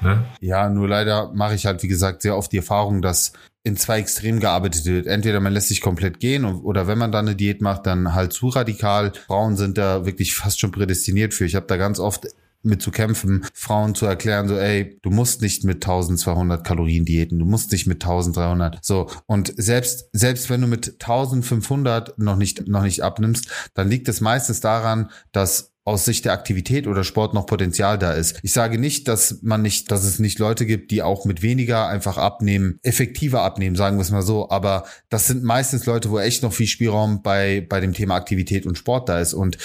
Ne? 0.01 0.23
Ja, 0.39 0.69
nur 0.69 0.87
leider 0.87 1.31
mache 1.33 1.55
ich 1.55 1.65
halt, 1.65 1.83
wie 1.83 1.87
gesagt, 1.87 2.21
sehr 2.21 2.37
oft 2.37 2.51
die 2.51 2.57
Erfahrung, 2.57 3.01
dass 3.01 3.33
in 3.63 3.75
zwei 3.75 3.99
Extremen 3.99 4.39
gearbeitet 4.39 4.85
wird. 4.85 5.07
Entweder 5.07 5.39
man 5.39 5.53
lässt 5.53 5.67
sich 5.67 5.81
komplett 5.81 6.19
gehen 6.19 6.45
oder 6.45 6.87
wenn 6.87 6.97
man 6.97 7.11
dann 7.11 7.27
eine 7.27 7.35
Diät 7.35 7.61
macht, 7.61 7.85
dann 7.85 8.13
halt 8.13 8.33
zu 8.33 8.47
radikal. 8.47 9.11
Frauen 9.27 9.57
sind 9.57 9.77
da 9.77 10.05
wirklich 10.05 10.33
fast 10.35 10.59
schon 10.59 10.71
prädestiniert 10.71 11.33
für. 11.33 11.45
Ich 11.45 11.55
habe 11.55 11.67
da 11.67 11.77
ganz 11.77 11.99
oft 11.99 12.27
mit 12.61 12.81
zu 12.81 12.91
kämpfen, 12.91 13.45
Frauen 13.53 13.95
zu 13.95 14.05
erklären, 14.05 14.47
so, 14.47 14.57
ey, 14.57 14.99
du 15.01 15.09
musst 15.11 15.41
nicht 15.41 15.63
mit 15.63 15.77
1200 15.77 16.65
Kalorien 16.65 17.05
diäten, 17.05 17.39
du 17.39 17.45
musst 17.45 17.71
nicht 17.71 17.87
mit 17.87 18.03
1300. 18.03 18.79
So. 18.83 19.09
Und 19.27 19.53
selbst, 19.55 20.09
selbst 20.11 20.49
wenn 20.49 20.61
du 20.61 20.67
mit 20.67 20.95
1500 21.01 22.17
noch 22.19 22.35
nicht, 22.35 22.67
noch 22.67 22.83
nicht 22.83 23.01
abnimmst, 23.01 23.49
dann 23.75 23.89
liegt 23.89 24.09
es 24.09 24.19
meistens 24.19 24.59
daran, 24.59 25.09
dass 25.31 25.71
aus 25.89 26.05
Sicht 26.05 26.25
der 26.25 26.33
Aktivität 26.33 26.87
oder 26.87 27.03
Sport 27.03 27.33
noch 27.33 27.45
Potenzial 27.45 27.97
da 27.97 28.11
ist. 28.11 28.39
Ich 28.43 28.53
sage 28.53 28.77
nicht, 28.77 29.07
dass 29.07 29.41
man 29.41 29.61
nicht, 29.61 29.91
dass 29.91 30.03
es 30.03 30.19
nicht 30.19 30.39
Leute 30.39 30.65
gibt, 30.65 30.91
die 30.91 31.01
auch 31.01 31.25
mit 31.25 31.41
weniger 31.41 31.87
einfach 31.87 32.17
abnehmen, 32.17 32.79
effektiver 32.83 33.41
abnehmen, 33.41 33.75
sagen 33.75 33.97
wir 33.97 34.03
es 34.03 34.11
mal 34.11 34.21
so. 34.21 34.49
Aber 34.49 34.85
das 35.09 35.27
sind 35.27 35.43
meistens 35.43 35.85
Leute, 35.85 36.11
wo 36.11 36.19
echt 36.19 36.43
noch 36.43 36.53
viel 36.53 36.67
Spielraum 36.67 37.21
bei, 37.23 37.65
bei 37.67 37.79
dem 37.79 37.93
Thema 37.93 38.15
Aktivität 38.15 38.65
und 38.65 38.77
Sport 38.77 39.09
da 39.09 39.19
ist. 39.19 39.33
Und 39.33 39.57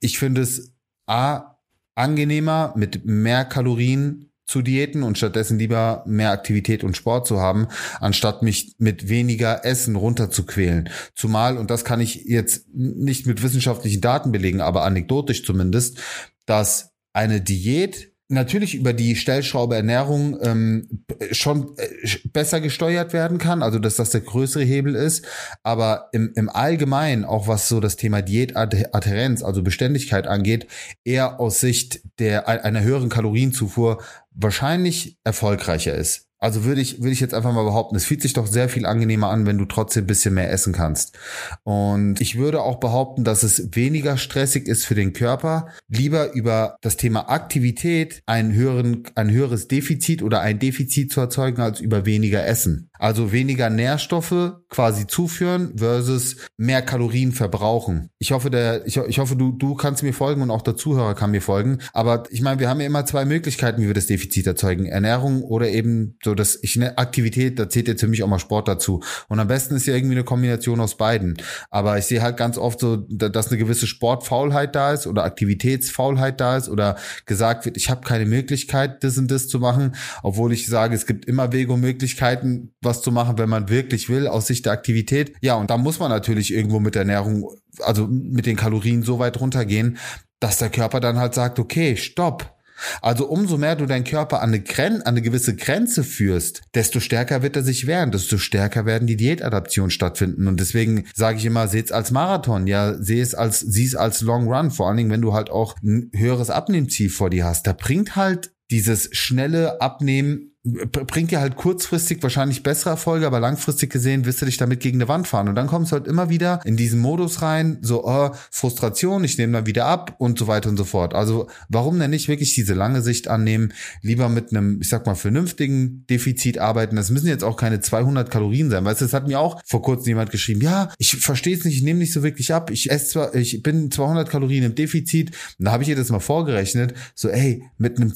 ich 0.00 0.18
finde 0.18 0.40
es 0.40 0.72
A, 1.06 1.58
angenehmer 1.94 2.72
mit 2.76 3.04
mehr 3.04 3.44
Kalorien 3.44 4.30
zu 4.46 4.62
diäten 4.62 5.02
und 5.02 5.18
stattdessen 5.18 5.58
lieber 5.58 6.04
mehr 6.06 6.30
Aktivität 6.30 6.84
und 6.84 6.96
Sport 6.96 7.26
zu 7.26 7.40
haben, 7.40 7.68
anstatt 8.00 8.42
mich 8.42 8.74
mit 8.78 9.08
weniger 9.08 9.64
Essen 9.64 9.96
runterzuquälen. 9.96 10.88
Zumal, 11.14 11.58
und 11.58 11.70
das 11.70 11.84
kann 11.84 12.00
ich 12.00 12.24
jetzt 12.24 12.66
nicht 12.72 13.26
mit 13.26 13.42
wissenschaftlichen 13.42 14.00
Daten 14.00 14.32
belegen, 14.32 14.60
aber 14.60 14.84
anekdotisch 14.84 15.44
zumindest, 15.44 15.98
dass 16.46 16.92
eine 17.12 17.40
Diät 17.40 18.12
natürlich 18.28 18.74
über 18.74 18.92
die 18.92 19.14
Stellschraube 19.16 19.76
Ernährung 19.76 20.38
ähm, 20.42 21.04
schon 21.30 21.76
äh, 21.76 21.88
besser 22.32 22.60
gesteuert 22.60 23.12
werden 23.12 23.38
kann, 23.38 23.62
also 23.62 23.78
dass 23.78 23.96
das 23.96 24.10
der 24.10 24.22
größere 24.22 24.64
Hebel 24.64 24.94
ist, 24.94 25.26
aber 25.62 26.08
im, 26.12 26.32
im 26.34 26.48
Allgemeinen, 26.48 27.24
auch 27.24 27.46
was 27.46 27.68
so 27.68 27.80
das 27.80 27.96
Thema 27.96 28.22
Diätadherenz, 28.22 29.42
also 29.42 29.62
Beständigkeit 29.62 30.26
angeht, 30.26 30.66
eher 31.04 31.38
aus 31.40 31.60
Sicht 31.60 32.00
der 32.18 32.48
einer 32.48 32.82
höheren 32.82 33.08
Kalorienzufuhr 33.08 34.02
wahrscheinlich 34.32 35.18
erfolgreicher 35.24 35.94
ist. 35.94 36.26
Also 36.46 36.62
würde 36.62 36.80
ich, 36.80 37.00
würde 37.00 37.10
ich 37.10 37.18
jetzt 37.18 37.34
einfach 37.34 37.52
mal 37.52 37.64
behaupten, 37.64 37.96
es 37.96 38.04
fühlt 38.04 38.22
sich 38.22 38.32
doch 38.32 38.46
sehr 38.46 38.68
viel 38.68 38.86
angenehmer 38.86 39.30
an, 39.30 39.46
wenn 39.46 39.58
du 39.58 39.64
trotzdem 39.64 40.04
ein 40.04 40.06
bisschen 40.06 40.32
mehr 40.32 40.52
essen 40.52 40.72
kannst. 40.72 41.18
Und 41.64 42.20
ich 42.20 42.38
würde 42.38 42.62
auch 42.62 42.78
behaupten, 42.78 43.24
dass 43.24 43.42
es 43.42 43.70
weniger 43.74 44.16
stressig 44.16 44.68
ist 44.68 44.86
für 44.86 44.94
den 44.94 45.12
Körper, 45.12 45.66
lieber 45.88 46.34
über 46.34 46.76
das 46.82 46.96
Thema 46.96 47.30
Aktivität 47.30 48.22
einen 48.26 48.52
höheren, 48.52 49.02
ein 49.16 49.28
höheres 49.28 49.66
Defizit 49.66 50.22
oder 50.22 50.40
ein 50.40 50.60
Defizit 50.60 51.10
zu 51.10 51.18
erzeugen, 51.18 51.60
als 51.60 51.80
über 51.80 52.06
weniger 52.06 52.46
Essen. 52.46 52.90
Also 52.98 53.32
weniger 53.32 53.70
Nährstoffe 53.70 54.54
quasi 54.68 55.06
zuführen 55.06 55.72
versus 55.76 56.36
mehr 56.56 56.82
Kalorien 56.82 57.32
verbrauchen. 57.32 58.10
Ich 58.18 58.32
hoffe, 58.32 58.50
der, 58.50 58.86
ich, 58.86 58.96
ich 58.96 59.18
hoffe, 59.18 59.36
du, 59.36 59.52
du 59.52 59.74
kannst 59.74 60.02
mir 60.02 60.12
folgen 60.12 60.42
und 60.42 60.50
auch 60.50 60.62
der 60.62 60.76
Zuhörer 60.76 61.14
kann 61.14 61.30
mir 61.30 61.42
folgen. 61.42 61.78
Aber 61.92 62.24
ich 62.30 62.42
meine, 62.42 62.60
wir 62.60 62.68
haben 62.68 62.80
ja 62.80 62.86
immer 62.86 63.04
zwei 63.04 63.24
Möglichkeiten, 63.24 63.82
wie 63.82 63.86
wir 63.86 63.94
das 63.94 64.06
Defizit 64.06 64.46
erzeugen. 64.46 64.86
Ernährung 64.86 65.42
oder 65.42 65.68
eben 65.68 66.18
so 66.24 66.34
das, 66.34 66.58
ich 66.62 66.76
ne, 66.76 66.96
Aktivität, 66.98 67.58
da 67.58 67.68
zählt 67.68 67.88
jetzt 67.88 68.00
für 68.00 68.08
mich 68.08 68.22
auch 68.22 68.28
mal 68.28 68.38
Sport 68.38 68.68
dazu. 68.68 69.02
Und 69.28 69.38
am 69.38 69.48
besten 69.48 69.76
ist 69.76 69.86
ja 69.86 69.94
irgendwie 69.94 70.14
eine 70.14 70.24
Kombination 70.24 70.80
aus 70.80 70.96
beiden. 70.96 71.36
Aber 71.70 71.98
ich 71.98 72.06
sehe 72.06 72.22
halt 72.22 72.36
ganz 72.36 72.58
oft 72.58 72.80
so, 72.80 72.96
dass 72.96 73.48
eine 73.48 73.58
gewisse 73.58 73.86
Sportfaulheit 73.86 74.74
da 74.74 74.92
ist 74.92 75.06
oder 75.06 75.24
Aktivitätsfaulheit 75.24 76.40
da 76.40 76.56
ist 76.56 76.68
oder 76.68 76.96
gesagt 77.26 77.64
wird, 77.64 77.76
ich 77.76 77.90
habe 77.90 78.02
keine 78.02 78.26
Möglichkeit, 78.26 79.04
das 79.04 79.18
und 79.18 79.30
das 79.30 79.48
zu 79.48 79.58
machen, 79.58 79.94
obwohl 80.22 80.52
ich 80.52 80.66
sage, 80.66 80.94
es 80.94 81.06
gibt 81.06 81.26
immer 81.26 81.52
Wege 81.52 81.72
und 81.72 81.80
Möglichkeiten, 81.80 82.72
was 82.86 83.02
zu 83.02 83.12
machen, 83.12 83.36
wenn 83.36 83.50
man 83.50 83.68
wirklich 83.68 84.08
will, 84.08 84.26
aus 84.26 84.46
Sicht 84.46 84.64
der 84.64 84.72
Aktivität. 84.72 85.34
Ja, 85.42 85.56
und 85.56 85.68
da 85.68 85.76
muss 85.76 85.98
man 85.98 86.10
natürlich 86.10 86.52
irgendwo 86.52 86.80
mit 86.80 86.94
der 86.94 87.02
Ernährung, 87.02 87.50
also 87.80 88.06
mit 88.06 88.46
den 88.46 88.56
Kalorien 88.56 89.02
so 89.02 89.18
weit 89.18 89.38
runtergehen, 89.38 89.98
dass 90.40 90.56
der 90.58 90.70
Körper 90.70 91.00
dann 91.00 91.18
halt 91.18 91.34
sagt, 91.34 91.58
okay, 91.58 91.96
stopp. 91.96 92.56
Also 93.00 93.26
umso 93.26 93.56
mehr 93.56 93.76
du 93.76 93.86
deinen 93.86 94.04
Körper 94.04 94.42
an 94.42 94.50
eine, 94.50 94.60
Gren 94.60 94.96
an 95.02 95.14
eine 95.14 95.22
gewisse 95.22 95.56
Grenze 95.56 96.04
führst, 96.04 96.62
desto 96.74 97.00
stärker 97.00 97.42
wird 97.42 97.56
er 97.56 97.62
sich 97.62 97.86
wehren, 97.86 98.10
desto 98.10 98.38
stärker 98.38 98.84
werden 98.84 99.06
die 99.06 99.16
Diätadaptionen 99.16 99.90
stattfinden. 99.90 100.46
Und 100.46 100.60
deswegen 100.60 101.06
sage 101.14 101.38
ich 101.38 101.44
immer, 101.46 101.68
seht's 101.68 101.92
als 101.92 102.10
Marathon, 102.10 102.66
ja, 102.66 102.94
seh 103.02 103.20
es 103.20 103.34
als, 103.34 103.60
sieh 103.60 103.86
es 103.86 103.94
als 103.94 104.20
Long 104.20 104.52
Run, 104.52 104.70
vor 104.70 104.88
allen 104.88 104.98
Dingen, 104.98 105.10
wenn 105.10 105.22
du 105.22 105.32
halt 105.32 105.50
auch 105.50 105.76
ein 105.82 106.10
höheres 106.14 106.50
Abnehmziel 106.50 107.10
vor 107.10 107.30
dir 107.30 107.46
hast. 107.46 107.66
Da 107.66 107.72
bringt 107.72 108.16
halt 108.16 108.50
dieses 108.70 109.08
schnelle 109.12 109.80
Abnehmen 109.80 110.52
bringt 110.66 111.30
dir 111.30 111.40
halt 111.40 111.56
kurzfristig 111.56 112.22
wahrscheinlich 112.22 112.62
bessere 112.62 112.90
Erfolge, 112.90 113.26
aber 113.26 113.38
langfristig 113.38 113.90
gesehen 113.90 114.24
wirst 114.24 114.42
du 114.42 114.46
dich 114.46 114.56
damit 114.56 114.80
gegen 114.80 114.98
eine 114.98 115.08
Wand 115.08 115.28
fahren. 115.28 115.48
Und 115.48 115.54
dann 115.54 115.68
kommst 115.68 115.92
du 115.92 115.96
halt 115.96 116.08
immer 116.08 116.28
wieder 116.28 116.60
in 116.64 116.76
diesen 116.76 116.98
Modus 116.98 117.42
rein, 117.42 117.78
so 117.82 118.04
oh, 118.04 118.30
Frustration, 118.50 119.22
ich 119.22 119.38
nehme 119.38 119.52
dann 119.52 119.66
wieder 119.66 119.86
ab 119.86 120.16
und 120.18 120.38
so 120.38 120.48
weiter 120.48 120.68
und 120.68 120.76
so 120.76 120.84
fort. 120.84 121.14
Also 121.14 121.48
warum 121.68 121.98
denn 121.98 122.10
nicht 122.10 122.28
wirklich 122.28 122.54
diese 122.54 122.74
lange 122.74 123.02
Sicht 123.02 123.28
annehmen, 123.28 123.72
lieber 124.02 124.28
mit 124.28 124.50
einem, 124.50 124.80
ich 124.80 124.88
sag 124.88 125.06
mal, 125.06 125.14
vernünftigen 125.14 126.04
Defizit 126.10 126.58
arbeiten. 126.58 126.96
Das 126.96 127.10
müssen 127.10 127.28
jetzt 127.28 127.44
auch 127.44 127.56
keine 127.56 127.80
200 127.80 128.30
Kalorien 128.30 128.70
sein. 128.70 128.84
Weißt 128.84 129.00
du, 129.00 129.04
das 129.04 129.14
hat 129.14 129.28
mir 129.28 129.38
auch 129.38 129.60
vor 129.64 129.82
kurzem 129.82 130.08
jemand 130.08 130.30
geschrieben, 130.30 130.62
ja, 130.62 130.90
ich 130.98 131.16
verstehe 131.16 131.56
es 131.56 131.64
nicht, 131.64 131.76
ich 131.76 131.82
nehme 131.82 132.00
nicht 132.00 132.12
so 132.12 132.24
wirklich 132.24 132.52
ab. 132.52 132.70
Ich 132.70 132.90
esse 132.90 133.08
zwar, 133.08 133.34
ich 133.34 133.62
bin 133.62 133.90
200 133.90 134.28
Kalorien 134.28 134.64
im 134.64 134.74
Defizit. 134.74 135.30
Und 135.58 135.66
da 135.66 135.72
habe 135.72 135.84
ich 135.84 135.88
ihr 135.88 135.96
das 135.96 136.10
mal 136.10 136.18
vorgerechnet, 136.18 136.94
so 137.14 137.28
ey, 137.28 137.62
mit 137.78 137.98
einem 137.98 138.14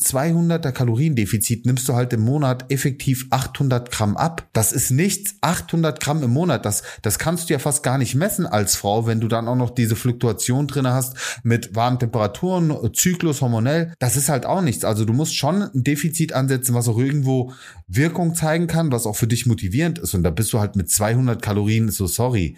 200er 0.49 0.73
Kaloriendefizit 0.73 1.66
nimmst 1.66 1.88
du 1.88 1.94
halt 1.94 2.12
im 2.12 2.20
Monat 2.20 2.50
Monat 2.50 2.73
effektiv 2.73 3.26
800 3.30 3.90
Gramm 3.90 4.16
ab. 4.16 4.49
Das 4.52 4.73
ist 4.73 4.90
nichts. 4.90 5.35
800 5.40 6.00
Gramm 6.00 6.23
im 6.23 6.30
Monat. 6.30 6.64
Das, 6.64 6.82
das 7.02 7.18
kannst 7.18 7.49
du 7.49 7.52
ja 7.52 7.59
fast 7.59 7.82
gar 7.82 7.99
nicht 7.99 8.14
messen 8.14 8.47
als 8.47 8.76
Frau, 8.76 9.06
wenn 9.06 9.20
du 9.20 9.28
dann 9.28 9.47
auch 9.47 9.56
noch 9.56 9.70
diese 9.70 9.94
Fluktuation 9.94 10.66
drin 10.66 10.87
hast 10.87 11.40
mit 11.42 11.75
warmen 11.75 11.99
Temperaturen, 11.99 12.75
Zyklus, 12.92 13.40
hormonell. 13.40 13.92
Das 13.99 14.16
ist 14.16 14.28
halt 14.28 14.47
auch 14.47 14.62
nichts. 14.62 14.85
Also 14.85 15.04
du 15.04 15.12
musst 15.12 15.37
schon 15.37 15.62
ein 15.62 15.85
Defizit 15.85 16.32
ansetzen, 16.32 16.75
was 16.75 16.88
auch 16.88 16.99
irgendwo 16.99 17.52
Wirkung 17.87 18.35
zeigen 18.35 18.66
kann, 18.66 18.90
was 18.90 19.06
auch 19.06 19.16
für 19.16 19.26
dich 19.26 19.47
motivierend 19.47 19.99
ist. 19.99 20.14
Und 20.14 20.23
da 20.23 20.30
bist 20.30 20.52
du 20.52 20.61
halt 20.61 20.76
mit 20.76 20.90
200 20.90 21.42
Kalorien 21.42 21.90
so 21.90 22.06
sorry. 22.06 22.56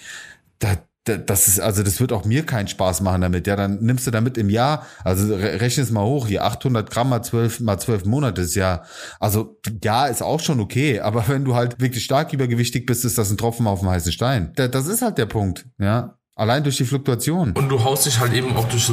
Da, 0.59 0.77
das 1.05 1.49
ist, 1.49 1.61
also 1.61 1.83
das 1.83 2.01
wird 2.01 2.13
auch 2.13 2.25
mir 2.25 2.47
keinen 2.47 2.69
Spaß 2.69 3.01
machen 3.01 3.23
damit. 3.23 3.47
Ja, 3.47 3.57
dann 3.57 3.79
nimmst 3.81 4.07
du 4.07 4.11
damit 4.11 4.39
im 4.39 4.49
Jahr, 4.49 4.87
also 5.03 5.35
rechne 5.35 5.83
es 5.83 5.91
mal 5.91 6.05
hoch, 6.05 6.29
hier 6.29 6.45
800 6.45 6.89
Gramm 6.89 7.09
mal 7.09 7.23
12, 7.23 7.61
mal 7.61 7.79
12 7.79 8.05
Monate 8.05 8.43
ist 8.43 8.55
ja, 8.55 8.85
also 9.19 9.59
ja, 9.83 10.07
ist 10.07 10.23
auch 10.23 10.41
schon 10.41 10.61
okay. 10.61 11.01
Aber 11.01 11.25
wenn 11.29 11.45
du 11.45 11.55
halt 11.55 11.81
wirklich 11.81 12.05
stark 12.05 12.33
übergewichtig 12.33 12.87
bist, 12.87 13.05
ist 13.05 13.19
das 13.19 13.31
ein 13.31 13.37
Tropfen 13.37 13.67
auf 13.67 13.81
dem 13.81 13.89
heißen 13.89 14.13
Stein. 14.13 14.53
Das 14.55 14.87
ist 14.87 15.03
halt 15.03 15.19
der 15.19 15.27
Punkt, 15.27 15.67
ja. 15.79 16.19
Allein 16.43 16.65
durch 16.65 16.77
die 16.77 16.85
Fluktuation. 16.85 17.53
Und 17.53 17.69
du 17.69 17.85
haust 17.85 18.05
dich 18.05 18.19
halt 18.19 18.33
eben 18.33 18.57
auch 18.57 18.65
durch 18.69 18.91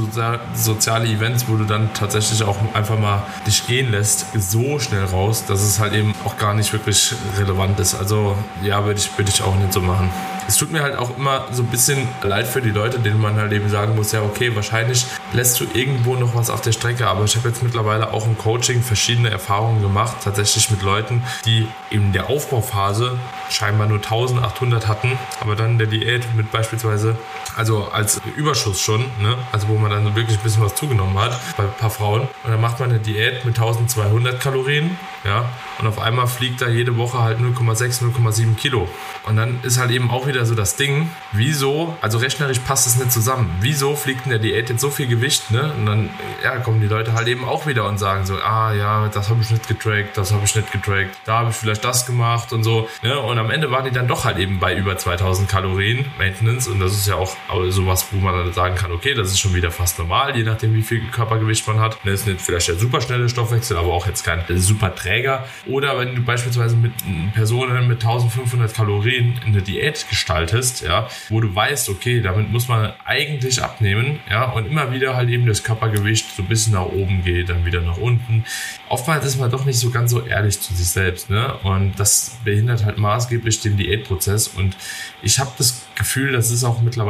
soziale 0.53 1.07
Events, 1.07 1.45
wo 1.47 1.55
du 1.55 1.63
dann 1.63 1.91
tatsächlich 1.95 2.43
auch 2.43 2.55
einfach 2.75 2.99
mal 2.99 3.23
dich 3.47 3.65
gehen 3.65 3.89
lässt, 3.89 4.27
so 4.37 4.77
schnell 4.77 5.05
raus, 5.05 5.45
dass 5.47 5.63
es 5.63 5.79
halt 5.79 5.93
eben 5.93 6.13
auch 6.25 6.37
gar 6.37 6.53
nicht 6.53 6.71
wirklich 6.73 7.11
relevant 7.39 7.79
ist. 7.79 7.95
Also 7.95 8.35
ja, 8.61 8.85
würde 8.85 8.99
ich, 8.99 9.17
würde 9.17 9.31
ich 9.33 9.41
auch 9.41 9.55
nicht 9.55 9.73
so 9.73 9.81
machen 9.81 10.11
es 10.49 10.57
tut 10.57 10.71
mir 10.71 10.81
halt 10.81 10.97
auch 10.97 11.15
immer 11.15 11.45
so 11.51 11.61
ein 11.61 11.67
bisschen 11.67 12.07
leid 12.23 12.47
für 12.47 12.59
die 12.59 12.71
Leute, 12.71 12.97
denen 12.97 13.21
man 13.21 13.35
halt 13.35 13.51
eben 13.51 13.69
sagen 13.69 13.95
muss, 13.95 14.11
ja, 14.13 14.23
okay, 14.23 14.55
wahrscheinlich 14.55 15.05
lässt 15.31 15.59
du 15.59 15.65
irgendwo 15.75 16.15
noch 16.15 16.33
was 16.33 16.49
auf 16.49 16.61
der 16.61 16.71
Strecke, 16.71 17.07
aber 17.07 17.23
ich 17.23 17.35
habe 17.35 17.49
jetzt 17.49 17.61
mittlerweile 17.61 18.11
auch 18.11 18.25
im 18.25 18.35
Coaching 18.35 18.81
verschiedene 18.81 19.29
Erfahrungen 19.29 19.83
gemacht, 19.83 20.17
tatsächlich 20.23 20.71
mit 20.71 20.81
Leuten, 20.81 21.21
die 21.45 21.67
in 21.91 22.13
der 22.13 22.31
Aufbauphase 22.31 23.19
scheinbar 23.51 23.85
nur 23.85 23.97
1800 23.97 24.87
hatten, 24.87 25.19
aber 25.39 25.55
dann 25.55 25.73
in 25.73 25.77
der 25.77 25.87
Diät 25.87 26.23
mit 26.35 26.51
beispielsweise, 26.51 27.15
also 27.55 27.89
als 27.91 28.21
Überschuss 28.35 28.79
schon, 28.79 29.01
ne? 29.21 29.37
also 29.51 29.67
wo 29.67 29.77
man 29.77 29.91
dann 29.91 30.15
wirklich 30.15 30.37
ein 30.37 30.43
bisschen 30.43 30.63
was 30.63 30.75
zugenommen 30.75 31.17
hat 31.19 31.39
bei 31.57 31.63
ein 31.63 31.73
paar 31.77 31.89
Frauen 31.89 32.21
und 32.21 32.51
dann 32.51 32.61
macht 32.61 32.79
man 32.79 32.89
eine 32.89 32.99
Diät 32.99 33.45
mit 33.45 33.57
1200 33.57 34.39
Kalorien, 34.39 34.97
ja, 35.23 35.49
und 35.79 35.87
auf 35.87 35.99
einmal 35.99 36.27
fliegt 36.27 36.61
da 36.61 36.67
jede 36.67 36.97
Woche 36.97 37.19
halt 37.19 37.39
0,6, 37.39 38.03
0,7 38.03 38.55
Kilo. 38.55 38.87
Und 39.25 39.37
dann 39.37 39.59
ist 39.63 39.79
halt 39.79 39.91
eben 39.91 40.11
auch 40.11 40.27
wieder 40.27 40.45
so 40.45 40.55
das 40.55 40.75
Ding, 40.75 41.09
wieso, 41.31 41.97
also 42.01 42.17
rechnerisch 42.17 42.59
passt 42.59 42.87
es 42.87 42.97
nicht 42.97 43.11
zusammen. 43.11 43.49
Wieso 43.61 43.95
fliegt 43.95 44.25
in 44.25 44.31
der 44.31 44.39
Diät 44.39 44.69
jetzt 44.69 44.81
so 44.81 44.89
viel 44.89 45.07
Gewicht, 45.07 45.51
ne? 45.51 45.73
Und 45.77 45.85
dann, 45.85 46.09
ja, 46.43 46.57
kommen 46.57 46.81
die 46.81 46.87
Leute 46.87 47.13
halt 47.13 47.27
eben 47.27 47.45
auch 47.45 47.65
wieder 47.65 47.87
und 47.87 47.97
sagen 47.97 48.25
so, 48.25 48.35
ah 48.35 48.73
ja, 48.73 49.07
das 49.07 49.29
habe 49.29 49.41
ich 49.41 49.49
nicht 49.51 49.67
getrackt, 49.67 50.17
das 50.17 50.33
habe 50.33 50.43
ich 50.43 50.55
nicht 50.55 50.71
getrackt, 50.71 51.17
da 51.25 51.39
habe 51.39 51.51
ich 51.51 51.55
vielleicht 51.55 51.83
das 51.83 52.05
gemacht 52.05 52.51
und 52.51 52.63
so, 52.63 52.89
ne? 53.01 53.17
Und 53.19 53.37
am 53.37 53.49
Ende 53.49 53.71
waren 53.71 53.85
die 53.85 53.91
dann 53.91 54.07
doch 54.07 54.25
halt 54.25 54.37
eben 54.37 54.59
bei 54.59 54.75
über 54.75 54.97
2000 54.97 55.49
Kalorien 55.49 56.11
Maintenance 56.17 56.67
und 56.67 56.79
das 56.79 56.93
ist 56.93 57.07
ja 57.07 57.15
auch 57.19 57.35
sowas, 57.69 58.07
wo 58.11 58.17
man 58.19 58.33
dann 58.35 58.53
sagen 58.53 58.75
kann, 58.75 58.91
okay, 58.91 59.13
das 59.13 59.29
ist 59.29 59.39
schon 59.39 59.53
wieder 59.53 59.71
fast 59.71 59.99
normal, 59.99 60.35
je 60.35 60.43
nachdem 60.43 60.73
wie 60.73 60.81
viel 60.81 61.01
Körpergewicht 61.11 61.67
man 61.67 61.79
hat. 61.79 61.97
Das 61.97 62.05
ne, 62.05 62.11
ist 62.11 62.27
nicht 62.27 62.41
vielleicht 62.41 62.67
der 62.67 62.75
super 62.75 63.01
schnelle 63.01 63.29
Stoffwechsel, 63.29 63.77
aber 63.77 63.93
auch 63.93 64.07
jetzt 64.07 64.23
kein 64.23 64.43
super 64.57 64.95
Träger. 64.95 65.45
Oder 65.67 65.97
wenn 65.99 66.15
du 66.15 66.21
beispielsweise 66.23 66.75
mit 66.75 66.93
Personen 67.33 67.87
mit 67.87 68.01
1500 68.03 68.73
Kalorien 68.73 69.39
in 69.45 69.53
der 69.53 69.61
Diät 69.61 70.07
gestaltest, 70.09 70.81
ja, 70.81 71.07
wo 71.29 71.41
du 71.41 71.53
weißt, 71.53 71.89
okay, 71.89 72.21
damit 72.21 72.51
muss 72.51 72.67
man 72.67 72.93
eigentlich 73.05 73.61
abnehmen, 73.61 74.19
ja, 74.29 74.45
und 74.51 74.65
immer 74.65 74.91
wieder 74.91 75.15
halt 75.15 75.29
eben 75.29 75.45
das 75.45 75.63
Körpergewicht 75.63 76.35
so 76.35 76.43
ein 76.43 76.47
bisschen 76.47 76.73
nach 76.73 76.85
oben 76.85 77.23
geht, 77.23 77.49
dann 77.49 77.65
wieder 77.65 77.81
nach 77.81 77.97
unten. 77.97 78.45
Oftmals 78.87 79.25
ist 79.25 79.39
man 79.39 79.51
doch 79.51 79.65
nicht 79.65 79.79
so 79.79 79.89
ganz 79.89 80.11
so 80.11 80.25
ehrlich 80.25 80.59
zu 80.59 80.73
sich 80.73 80.87
selbst, 80.87 81.29
ne? 81.29 81.55
Und 81.63 81.99
das 81.99 82.37
behindert 82.43 82.85
halt 82.85 82.97
maßgeblich 82.97 83.59
den 83.61 83.77
Diätprozess. 83.77 84.47
Und 84.47 84.75
ich 85.21 85.39
habe 85.39 85.51
das 85.57 85.85
Gefühl, 85.95 86.31
das 86.31 86.49
ist 86.51 86.63
auch 86.63 86.81
mittlerweile 86.81 87.08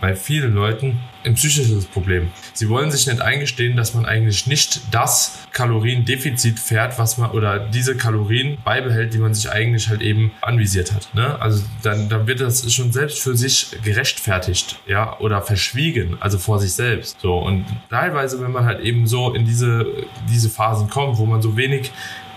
bei 0.00 0.16
vielen 0.16 0.54
Leuten 0.54 0.98
ein 1.24 1.34
psychisches 1.34 1.86
Problem. 1.86 2.30
Sie 2.52 2.68
wollen 2.68 2.90
sich 2.90 3.06
nicht 3.06 3.20
eingestehen, 3.20 3.76
dass 3.76 3.94
man 3.94 4.06
eigentlich 4.06 4.46
nicht 4.46 4.80
das 4.92 5.46
Kaloriendefizit 5.52 6.58
fährt, 6.58 6.98
was 6.98 7.18
man 7.18 7.30
oder 7.30 7.58
diese 7.58 7.96
Kalorien 7.96 8.58
beibehält, 8.64 9.14
die 9.14 9.18
man 9.18 9.34
sich 9.34 9.50
eigentlich 9.50 9.88
halt 9.88 10.02
eben 10.02 10.32
anvisiert 10.40 10.92
hat. 10.92 11.12
Ne? 11.14 11.40
Also 11.40 11.64
dann, 11.82 12.08
dann 12.08 12.26
wird 12.26 12.40
das 12.40 12.72
schon 12.72 12.92
selbst 12.92 13.20
für 13.20 13.36
sich 13.36 13.70
gerechtfertigt, 13.82 14.78
ja, 14.86 15.18
oder 15.18 15.42
verschwiegen, 15.42 16.16
also 16.20 16.38
vor 16.38 16.58
sich 16.58 16.72
selbst. 16.72 17.20
So 17.20 17.38
und 17.38 17.64
teilweise, 17.90 18.40
wenn 18.40 18.52
man 18.52 18.64
halt 18.64 18.80
eben 18.80 19.06
so 19.06 19.34
in 19.34 19.44
diese 19.44 19.86
diese 20.28 20.48
Phasen 20.48 20.88
kommt, 20.88 21.18
wo 21.18 21.26
man 21.26 21.42
so 21.42 21.56
wenig 21.56 21.90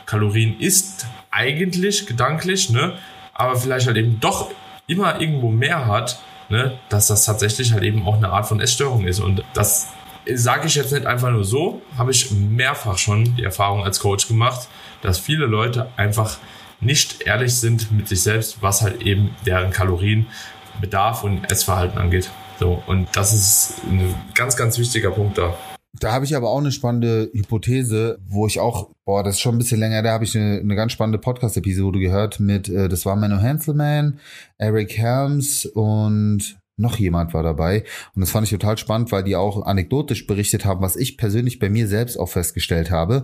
Kalorien 0.05 0.59
isst, 0.59 1.05
eigentlich 1.31 2.07
gedanklich, 2.07 2.69
ne, 2.69 2.93
aber 3.33 3.55
vielleicht 3.55 3.87
halt 3.87 3.97
eben 3.97 4.19
doch 4.19 4.51
immer 4.87 5.21
irgendwo 5.21 5.49
mehr 5.49 5.85
hat, 5.85 6.19
ne, 6.49 6.79
dass 6.89 7.07
das 7.07 7.25
tatsächlich 7.25 7.73
halt 7.73 7.83
eben 7.83 8.05
auch 8.05 8.17
eine 8.17 8.29
Art 8.29 8.47
von 8.47 8.59
Essstörung 8.59 9.05
ist. 9.05 9.19
Und 9.19 9.43
das 9.53 9.87
sage 10.33 10.67
ich 10.67 10.75
jetzt 10.75 10.91
nicht 10.91 11.05
einfach 11.05 11.31
nur 11.31 11.43
so, 11.43 11.81
habe 11.97 12.11
ich 12.11 12.31
mehrfach 12.31 12.97
schon 12.97 13.35
die 13.35 13.43
Erfahrung 13.43 13.83
als 13.83 13.99
Coach 13.99 14.27
gemacht, 14.27 14.67
dass 15.01 15.17
viele 15.17 15.45
Leute 15.45 15.89
einfach 15.95 16.37
nicht 16.81 17.21
ehrlich 17.23 17.55
sind 17.55 17.91
mit 17.91 18.07
sich 18.07 18.21
selbst, 18.21 18.61
was 18.61 18.81
halt 18.81 19.01
eben 19.01 19.35
deren 19.45 19.71
Kalorienbedarf 19.71 21.23
und 21.23 21.51
Essverhalten 21.51 21.97
angeht. 21.97 22.29
So, 22.59 22.83
und 22.87 23.07
das 23.15 23.33
ist 23.33 23.81
ein 23.85 24.13
ganz, 24.35 24.55
ganz 24.55 24.77
wichtiger 24.77 25.11
Punkt 25.11 25.37
da. 25.37 25.55
Da 25.93 26.11
habe 26.11 26.25
ich 26.25 26.35
aber 26.35 26.49
auch 26.49 26.59
eine 26.59 26.71
spannende 26.71 27.31
Hypothese, 27.33 28.19
wo 28.27 28.45
ich 28.45 28.59
auch, 28.59 28.91
boah, 29.05 29.23
das 29.23 29.35
ist 29.35 29.41
schon 29.41 29.55
ein 29.55 29.57
bisschen 29.57 29.79
länger, 29.79 30.03
da 30.03 30.11
habe 30.11 30.23
ich 30.23 30.37
eine, 30.37 30.59
eine 30.59 30.75
ganz 30.75 30.91
spannende 30.91 31.17
Podcast-Episode 31.17 31.99
gehört 31.99 32.39
mit, 32.39 32.69
äh, 32.69 32.87
das 32.87 33.05
war 33.05 33.15
Menno 33.15 33.41
Hanselman, 33.41 34.19
Eric 34.57 34.97
Helms 34.97 35.65
und 35.65 36.59
noch 36.77 36.97
jemand 36.97 37.33
war 37.33 37.43
dabei. 37.43 37.83
Und 38.15 38.21
das 38.21 38.31
fand 38.31 38.45
ich 38.45 38.51
total 38.51 38.77
spannend, 38.77 39.11
weil 39.11 39.23
die 39.23 39.35
auch 39.35 39.65
anekdotisch 39.65 40.27
berichtet 40.27 40.63
haben, 40.63 40.81
was 40.81 40.95
ich 40.95 41.17
persönlich 41.17 41.59
bei 41.59 41.69
mir 41.69 41.87
selbst 41.87 42.17
auch 42.17 42.29
festgestellt 42.29 42.91
habe, 42.91 43.23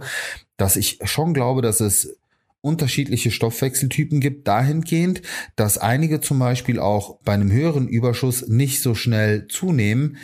dass 0.58 0.76
ich 0.76 1.00
schon 1.04 1.34
glaube, 1.34 1.62
dass 1.62 1.80
es 1.80 2.18
unterschiedliche 2.62 3.30
Stoffwechseltypen 3.30 4.20
gibt, 4.20 4.48
dahingehend, 4.48 5.22
dass 5.56 5.78
einige 5.78 6.20
zum 6.20 6.40
Beispiel 6.40 6.80
auch 6.80 7.20
bei 7.24 7.34
einem 7.34 7.52
höheren 7.52 7.88
Überschuss 7.88 8.48
nicht 8.48 8.82
so 8.82 8.96
schnell 8.96 9.48
zunehmen. 9.48 10.18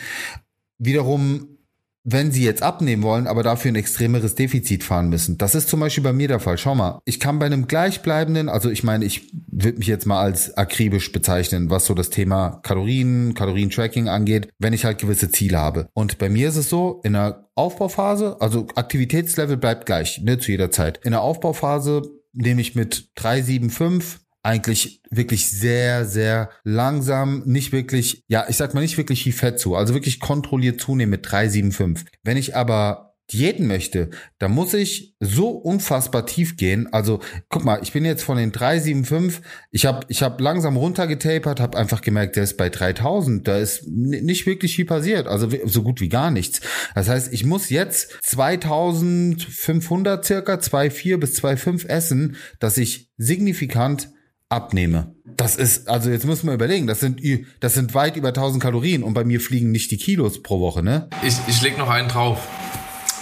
Wiederum 0.78 1.58
wenn 2.04 2.32
sie 2.32 2.44
jetzt 2.44 2.62
abnehmen 2.62 3.02
wollen, 3.02 3.26
aber 3.26 3.42
dafür 3.42 3.70
ein 3.70 3.76
extremeres 3.76 4.34
Defizit 4.34 4.82
fahren 4.82 5.08
müssen. 5.08 5.38
Das 5.38 5.54
ist 5.54 5.68
zum 5.68 5.80
Beispiel 5.80 6.02
bei 6.02 6.12
mir 6.12 6.28
der 6.28 6.40
Fall. 6.40 6.58
Schau 6.58 6.74
mal, 6.74 7.00
ich 7.04 7.20
kann 7.20 7.38
bei 7.38 7.46
einem 7.46 7.68
gleichbleibenden, 7.68 8.48
also 8.48 8.70
ich 8.70 8.82
meine, 8.82 9.04
ich 9.04 9.30
würde 9.50 9.78
mich 9.78 9.86
jetzt 9.86 10.06
mal 10.06 10.20
als 10.20 10.56
akribisch 10.56 11.12
bezeichnen, 11.12 11.70
was 11.70 11.86
so 11.86 11.94
das 11.94 12.10
Thema 12.10 12.60
Kalorien, 12.62 13.34
Kalorientracking 13.34 14.08
angeht, 14.08 14.48
wenn 14.58 14.72
ich 14.72 14.84
halt 14.84 14.98
gewisse 14.98 15.30
Ziele 15.30 15.58
habe. 15.58 15.88
Und 15.94 16.18
bei 16.18 16.28
mir 16.28 16.48
ist 16.48 16.56
es 16.56 16.68
so, 16.68 17.00
in 17.04 17.12
der 17.12 17.48
Aufbauphase, 17.54 18.36
also 18.40 18.66
Aktivitätslevel 18.74 19.56
bleibt 19.56 19.86
gleich, 19.86 20.20
ne, 20.22 20.38
zu 20.38 20.50
jeder 20.50 20.70
Zeit. 20.70 21.00
In 21.04 21.12
der 21.12 21.22
Aufbauphase 21.22 22.02
nehme 22.32 22.60
ich 22.60 22.74
mit 22.74 23.10
375 23.16 24.22
eigentlich 24.42 25.00
wirklich 25.10 25.48
sehr, 25.48 26.04
sehr 26.04 26.50
langsam, 26.64 27.42
nicht 27.46 27.72
wirklich, 27.72 28.24
ja, 28.28 28.46
ich 28.48 28.56
sag 28.56 28.74
mal 28.74 28.80
nicht 28.80 28.98
wirklich 28.98 29.22
viel 29.22 29.32
Fett 29.32 29.60
zu, 29.60 29.76
also 29.76 29.94
wirklich 29.94 30.20
kontrolliert 30.20 30.80
zunehmen 30.80 31.10
mit 31.10 31.26
3,75. 31.26 32.06
Wenn 32.24 32.36
ich 32.36 32.56
aber 32.56 33.12
Diäten 33.32 33.66
möchte, 33.66 34.10
dann 34.38 34.52
muss 34.52 34.74
ich 34.74 35.16
so 35.20 35.48
unfassbar 35.50 36.26
tief 36.26 36.56
gehen. 36.56 36.92
Also 36.92 37.20
guck 37.48 37.64
mal, 37.64 37.80
ich 37.82 37.92
bin 37.92 38.04
jetzt 38.04 38.24
von 38.24 38.36
den 38.36 38.52
375, 38.52 39.40
ich 39.70 39.86
habe 39.86 40.04
ich 40.08 40.22
hab 40.22 40.38
langsam 40.40 40.76
runtergetapert, 40.76 41.60
habe 41.60 41.78
einfach 41.78 42.02
gemerkt, 42.02 42.36
der 42.36 42.44
ist 42.44 42.58
bei 42.58 42.68
3000, 42.68 43.48
da 43.48 43.56
ist 43.58 43.86
nicht 43.86 44.44
wirklich 44.46 44.76
viel 44.76 44.84
passiert, 44.84 45.28
also 45.28 45.48
so 45.64 45.82
gut 45.82 46.00
wie 46.00 46.10
gar 46.10 46.30
nichts. 46.30 46.60
Das 46.94 47.08
heißt, 47.08 47.32
ich 47.32 47.44
muss 47.44 47.70
jetzt 47.70 48.18
2500 48.22 50.24
circa, 50.24 50.54
2,4 50.54 51.16
bis 51.16 51.42
2,5 51.42 51.86
essen, 51.86 52.36
dass 52.58 52.76
ich 52.76 53.08
signifikant 53.16 54.10
abnehme. 54.52 55.14
Das 55.24 55.56
ist, 55.56 55.88
also 55.88 56.10
jetzt 56.10 56.26
muss 56.26 56.42
man 56.42 56.54
überlegen, 56.54 56.86
das 56.86 57.00
sind, 57.00 57.20
das 57.60 57.74
sind 57.74 57.94
weit 57.94 58.16
über 58.16 58.28
1000 58.28 58.62
Kalorien 58.62 59.02
und 59.02 59.14
bei 59.14 59.24
mir 59.24 59.40
fliegen 59.40 59.72
nicht 59.72 59.90
die 59.90 59.96
Kilos 59.96 60.42
pro 60.42 60.60
Woche, 60.60 60.82
ne? 60.82 61.08
Ich, 61.22 61.34
ich 61.46 61.62
leg 61.62 61.78
noch 61.78 61.88
einen 61.88 62.08
drauf. 62.08 62.46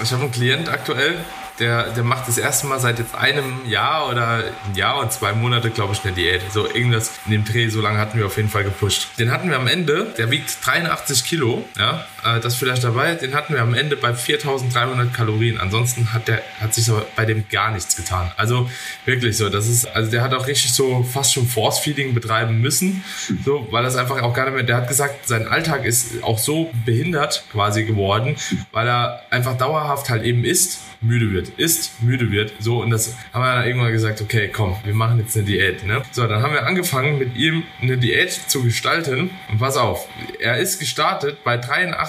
Ich 0.02 0.12
habe 0.12 0.22
einen 0.22 0.32
Klient 0.32 0.68
aktuell, 0.68 1.16
der, 1.60 1.90
der 1.90 2.02
macht 2.02 2.26
das 2.26 2.38
erste 2.38 2.66
Mal 2.66 2.80
seit 2.80 2.98
jetzt 2.98 3.14
einem 3.14 3.60
Jahr 3.66 4.08
oder 4.08 4.44
ein 4.66 4.74
Jahr 4.74 4.98
und 4.98 5.12
zwei 5.12 5.32
Monate, 5.32 5.70
glaube 5.70 5.92
ich, 5.92 6.02
eine 6.04 6.12
Diät. 6.12 6.40
So 6.52 6.66
irgendwas 6.66 7.12
in 7.26 7.32
dem 7.32 7.44
Dreh, 7.44 7.68
so 7.68 7.80
lange 7.80 7.98
hatten 7.98 8.18
wir 8.18 8.26
auf 8.26 8.36
jeden 8.36 8.48
Fall 8.48 8.64
gepusht. 8.64 9.08
Den 9.18 9.30
hatten 9.30 9.50
wir 9.50 9.56
am 9.56 9.66
Ende, 9.66 10.12
der 10.16 10.30
wiegt 10.30 10.66
83 10.66 11.22
Kilo, 11.24 11.64
ja, 11.78 12.04
äh, 12.24 12.40
das 12.40 12.54
vielleicht 12.54 12.84
dabei, 12.84 13.14
den 13.14 13.34
hatten 13.34 13.54
wir 13.54 13.62
am 13.62 13.74
Ende 13.74 13.96
bei 13.96 14.14
4300 14.14 15.12
Kalorien. 15.12 15.58
Ansonsten 15.58 16.12
hat 16.12 16.28
der, 16.28 16.42
hat 16.60 16.74
sich 16.74 16.84
so 16.84 17.02
bei 17.16 17.24
dem 17.24 17.48
gar 17.48 17.70
nichts 17.70 17.96
getan. 17.96 18.30
Also 18.36 18.70
wirklich 19.04 19.36
so, 19.36 19.48
das 19.48 19.66
ist, 19.66 19.86
also 19.86 20.10
der 20.10 20.22
hat 20.22 20.34
auch 20.34 20.46
richtig 20.46 20.72
so 20.72 21.02
fast 21.02 21.32
schon 21.32 21.46
Force-Feeding 21.46 22.14
betreiben 22.14 22.60
müssen, 22.60 23.04
so, 23.44 23.68
weil 23.70 23.82
das 23.82 23.96
einfach 23.96 24.20
auch 24.22 24.34
gar 24.34 24.44
nicht 24.46 24.54
mehr, 24.54 24.64
der 24.64 24.76
hat 24.76 24.88
gesagt, 24.88 25.26
sein 25.28 25.48
Alltag 25.48 25.84
ist 25.84 26.22
auch 26.22 26.38
so 26.38 26.70
behindert 26.84 27.44
quasi 27.52 27.84
geworden, 27.84 28.36
weil 28.72 28.88
er 28.88 29.22
einfach 29.30 29.56
dauerhaft 29.56 30.08
halt 30.10 30.24
eben 30.24 30.44
isst 30.44 30.80
müde 31.00 31.32
wird, 31.32 31.48
isst, 31.58 32.02
müde 32.02 32.30
wird. 32.30 32.52
So, 32.58 32.82
und 32.82 32.90
das 32.90 33.16
haben 33.32 33.42
wir 33.42 33.54
dann 33.54 33.66
irgendwann 33.66 33.92
gesagt, 33.92 34.20
okay, 34.20 34.48
komm, 34.48 34.76
wir 34.84 34.94
machen 34.94 35.18
jetzt 35.18 35.36
eine 35.36 35.46
Diät. 35.46 35.84
Ne? 35.84 36.02
So, 36.12 36.26
dann 36.26 36.42
haben 36.42 36.52
wir 36.52 36.66
angefangen, 36.66 37.18
mit 37.18 37.36
ihm 37.36 37.62
eine 37.80 37.96
Diät 37.96 38.32
zu 38.32 38.62
gestalten. 38.62 39.30
Und 39.50 39.58
pass 39.58 39.76
auf, 39.76 40.08
er 40.38 40.58
ist 40.58 40.78
gestartet 40.78 41.42
bei 41.42 41.56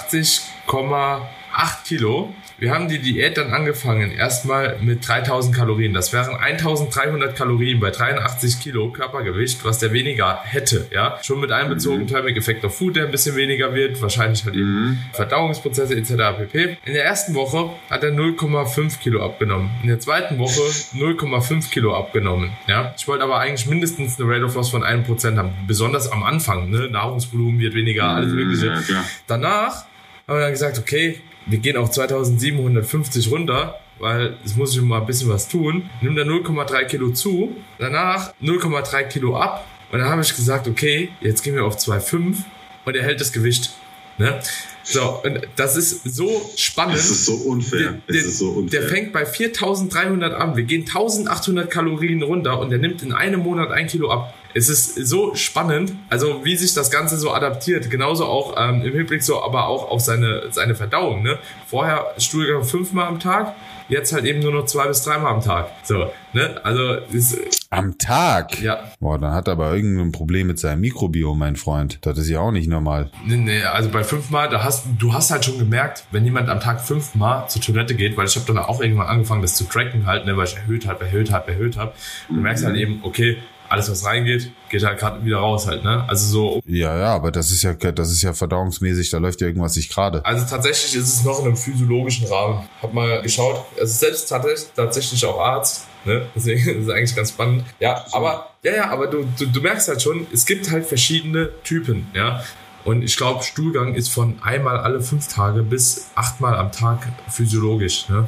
83,8 0.10 1.84
Kilo 1.86 2.34
wir 2.62 2.72
haben 2.72 2.88
die 2.88 3.00
Diät 3.00 3.38
dann 3.38 3.54
angefangen, 3.54 4.12
erstmal 4.12 4.78
mit 4.82 5.08
3000 5.08 5.56
Kalorien. 5.56 5.96
Das 5.96 6.14
wären 6.14 6.36
1300 6.36 7.36
Kalorien 7.36 7.80
bei 7.80 7.90
83 7.90 8.60
Kilo 8.60 8.92
Körpergewicht, 8.92 9.66
was 9.66 9.80
der 9.80 9.94
weniger 9.94 10.42
hätte. 10.44 10.86
Ja, 10.92 11.18
schon 11.24 11.40
mit 11.40 11.52
einbezogen 11.52 12.02
mhm. 12.02 12.08
Thermic 12.08 12.38
Effect 12.38 12.64
of 12.64 12.78
Food, 12.78 12.98
der 12.98 13.06
ein 13.06 13.12
bisschen 13.12 13.36
weniger 13.36 13.74
wird, 13.74 14.00
wahrscheinlich 14.00 14.46
halt 14.46 14.54
eben 14.54 14.90
mhm. 14.90 15.00
Verdauungsprozesse 15.14 15.96
etc. 15.96 16.12
pp. 16.38 16.78
In 16.86 16.94
der 16.94 17.04
ersten 17.04 17.34
Woche 17.34 17.72
hat 17.90 18.04
er 18.04 18.12
0,5 18.12 19.00
Kilo 19.00 19.26
abgenommen. 19.26 19.72
In 19.82 19.88
der 19.88 20.00
zweiten 20.00 20.38
Woche 20.38 20.62
0,5 20.94 21.72
Kilo 21.72 21.98
abgenommen. 21.98 22.52
Ja, 22.68 22.94
ich 22.96 23.08
wollte 23.08 23.24
aber 23.24 23.40
eigentlich 23.40 23.66
mindestens 23.68 24.22
eine 24.22 24.32
Rate 24.32 24.46
of 24.46 24.54
Loss 24.54 24.70
von 24.70 24.84
1% 24.84 25.36
haben, 25.36 25.54
besonders 25.66 26.12
am 26.12 26.22
Anfang. 26.22 26.70
Ne? 26.70 26.90
Nahrungsvolumen 26.92 27.60
wird 27.60 27.74
weniger, 27.74 28.04
alles 28.04 28.30
mhm, 28.30 28.36
Mögliche. 28.36 28.68
Ja, 28.68 29.04
Danach 29.26 29.86
haben 30.32 30.38
wir 30.38 30.44
dann 30.44 30.54
gesagt, 30.54 30.80
okay, 30.80 31.20
wir 31.46 31.58
gehen 31.58 31.76
auf 31.76 31.92
2750 31.92 33.32
runter, 33.32 33.80
weil 34.00 34.38
es 34.46 34.56
muss 34.56 34.74
schon 34.74 34.88
mal 34.88 35.02
ein 35.02 35.06
bisschen 35.06 35.30
was 35.30 35.50
tun. 35.50 35.90
Nimm 36.00 36.16
da 36.16 36.22
0,3 36.22 36.86
Kilo 36.86 37.10
zu, 37.12 37.54
danach 37.80 38.34
0,3 38.42 39.04
Kilo 39.10 39.36
ab 39.36 39.68
und 39.92 40.00
dann 40.00 40.10
habe 40.10 40.22
ich 40.22 40.34
gesagt, 40.34 40.70
okay, 40.70 41.10
jetzt 41.20 41.44
gehen 41.44 41.56
wir 41.56 41.66
auf 41.66 41.76
2,5 41.76 42.38
und 42.86 42.96
er 42.96 43.04
hält 43.04 43.20
das 43.20 43.34
Gewicht. 43.34 43.74
Ne? 44.18 44.40
So, 44.84 45.22
und 45.24 45.42
das 45.58 45.76
ist 45.76 46.04
so 46.16 46.50
spannend. 46.56 46.96
Das 46.96 47.10
ist 47.10 47.26
so 47.26 47.34
unfair. 47.34 48.00
Der, 48.08 48.22
der, 48.22 48.24
so 48.24 48.52
unfair. 48.52 48.80
der 48.80 48.90
fängt 48.90 49.12
bei 49.12 49.26
4300 49.26 50.34
an. 50.34 50.56
Wir 50.56 50.64
gehen 50.64 50.82
1800 50.82 51.70
Kalorien 51.70 52.24
runter 52.24 52.58
und 52.60 52.70
der 52.70 52.80
nimmt 52.80 53.04
in 53.04 53.12
einem 53.12 53.42
Monat 53.42 53.72
ein 53.72 53.88
Kilo 53.88 54.10
ab 54.10 54.34
es 54.54 54.70
ist 54.70 54.96
so 55.08 55.36
spannend, 55.36 55.94
also 56.10 56.44
wie 56.44 56.56
sich 56.56 56.74
das 56.74 56.92
Ganze 56.92 57.18
so 57.18 57.32
adaptiert. 57.32 57.90
Genauso 57.90 58.26
auch 58.26 58.56
ähm, 58.58 58.82
im 58.82 58.94
Hinblick 58.94 59.24
so, 59.24 59.42
aber 59.44 59.68
auch 59.68 59.90
auf 59.90 60.02
seine, 60.02 60.44
seine 60.52 60.76
Verdauung. 60.76 61.24
Ne? 61.24 61.38
Vorher 61.68 62.14
Stuhlgang 62.18 62.64
fünfmal 62.64 63.08
am 63.08 63.20
Tag, 63.20 63.56
jetzt 63.92 64.14
halt 64.14 64.26
eben 64.26 64.40
nur 64.40 64.54
noch 64.54 64.66
zwei 64.66 64.88
bis 64.88 65.04
dreimal 65.04 65.34
am 65.34 65.42
Tag. 65.42 65.70
So, 65.84 66.10
ne? 66.34 66.60
Also 66.64 66.94
ist, 67.12 67.38
am 67.70 67.98
Tag? 67.98 68.62
Ja. 68.62 68.92
Boah, 69.00 69.20
dann 69.20 69.34
hat 69.34 69.48
er 69.48 69.54
aber 69.54 69.76
irgendein 69.76 70.12
Problem 70.12 70.48
mit 70.48 70.60
seinem 70.60 70.82
Mikrobiom, 70.82 71.38
mein 71.38 71.58
Freund. 71.58 72.00
Das 72.02 72.18
ist 72.18 72.30
ja 72.30 72.40
auch 72.40 72.52
nicht 72.52 72.70
normal. 72.70 73.12
Nee, 73.26 73.38
nee, 73.38 73.64
also 73.64 73.90
bei 73.90 74.04
fünfmal, 74.04 74.50
da 74.50 74.64
hast 74.64 74.86
du 74.98 75.14
hast 75.14 75.30
halt 75.30 75.46
schon 75.46 75.60
gemerkt, 75.60 76.06
wenn 76.12 76.24
jemand 76.24 76.50
am 76.50 76.60
Tag 76.62 76.82
fünfmal 76.82 77.50
zur 77.50 77.62
Toilette 77.62 77.94
geht, 77.94 78.16
weil 78.18 78.28
ich 78.28 78.36
habe 78.36 78.46
dann 78.46 78.58
auch 78.58 78.82
irgendwann 78.82 79.08
angefangen, 79.08 79.42
das 79.42 79.56
zu 79.56 79.66
tracken 79.66 80.06
halt, 80.06 80.26
ne, 80.26 80.38
weil 80.38 80.46
ich 80.46 80.56
erhöht 80.56 80.88
habe, 80.88 81.06
erhöht 81.06 81.32
habe, 81.32 81.52
erhöht 81.52 81.78
habe. 81.78 81.94
Du 82.30 82.36
merkst 82.36 82.66
halt 82.66 82.78
eben, 82.78 83.00
okay, 83.04 83.38
alles 83.72 83.90
was 83.90 84.06
reingeht, 84.06 84.52
geht 84.70 84.84
halt 84.84 85.00
gerade 85.00 85.24
wieder 85.24 85.38
raus 85.38 85.66
halt, 85.66 85.84
ne? 85.84 86.04
Also 86.08 86.28
so. 86.28 86.62
Ja, 86.66 86.98
ja, 86.98 87.16
aber 87.16 87.32
das 87.32 87.52
ist 87.52 87.64
ja, 87.64 87.74
das 87.74 88.12
ist 88.12 88.22
ja 88.22 88.34
verdauungsmäßig, 88.34 89.10
da 89.10 89.18
läuft 89.18 89.40
ja 89.40 89.48
irgendwas 89.48 89.78
nicht 89.78 89.94
gerade. 89.94 90.24
Also 90.26 90.46
tatsächlich 90.46 90.94
ist 90.96 91.08
es 91.08 91.24
noch 91.24 91.40
in 91.40 91.46
einem 91.46 91.56
physiologischen 91.56 92.28
Rahmen. 92.28 92.68
Hab 92.82 92.94
mal 92.94 93.22
geschaut, 93.22 93.64
also 93.80 93.94
selbst 93.94 94.28
tatsächlich, 94.28 94.68
tatsächlich 94.76 95.26
auch 95.26 95.40
Arzt, 95.40 95.88
ne? 96.04 96.26
Deswegen 96.36 96.82
ist 96.82 96.88
es 96.88 96.90
eigentlich 96.90 97.16
ganz 97.16 97.30
spannend. 97.30 97.64
Ja, 97.80 98.06
aber, 98.12 98.50
ja, 98.62 98.76
ja, 98.76 98.90
aber 98.90 99.08
du, 99.08 99.26
du, 99.40 99.46
du 99.46 99.62
merkst 99.62 99.88
halt 99.88 100.02
schon, 100.02 100.28
es 100.34 100.46
gibt 100.46 100.70
halt 100.70 100.86
verschiedene 100.86 101.50
Typen, 101.64 102.08
ja? 102.14 102.44
Und 102.84 103.04
ich 103.04 103.16
glaube, 103.16 103.44
Stuhlgang 103.44 103.96
ist 103.96 104.10
von 104.10 104.40
einmal 104.42 104.80
alle 104.80 105.02
fünf 105.02 105.28
Tage 105.30 105.64
bis 105.64 106.10
achtmal 106.16 106.56
am 106.56 106.74
Tag 106.74 107.08
physiologisch, 107.30 108.10
ne? 108.10 108.28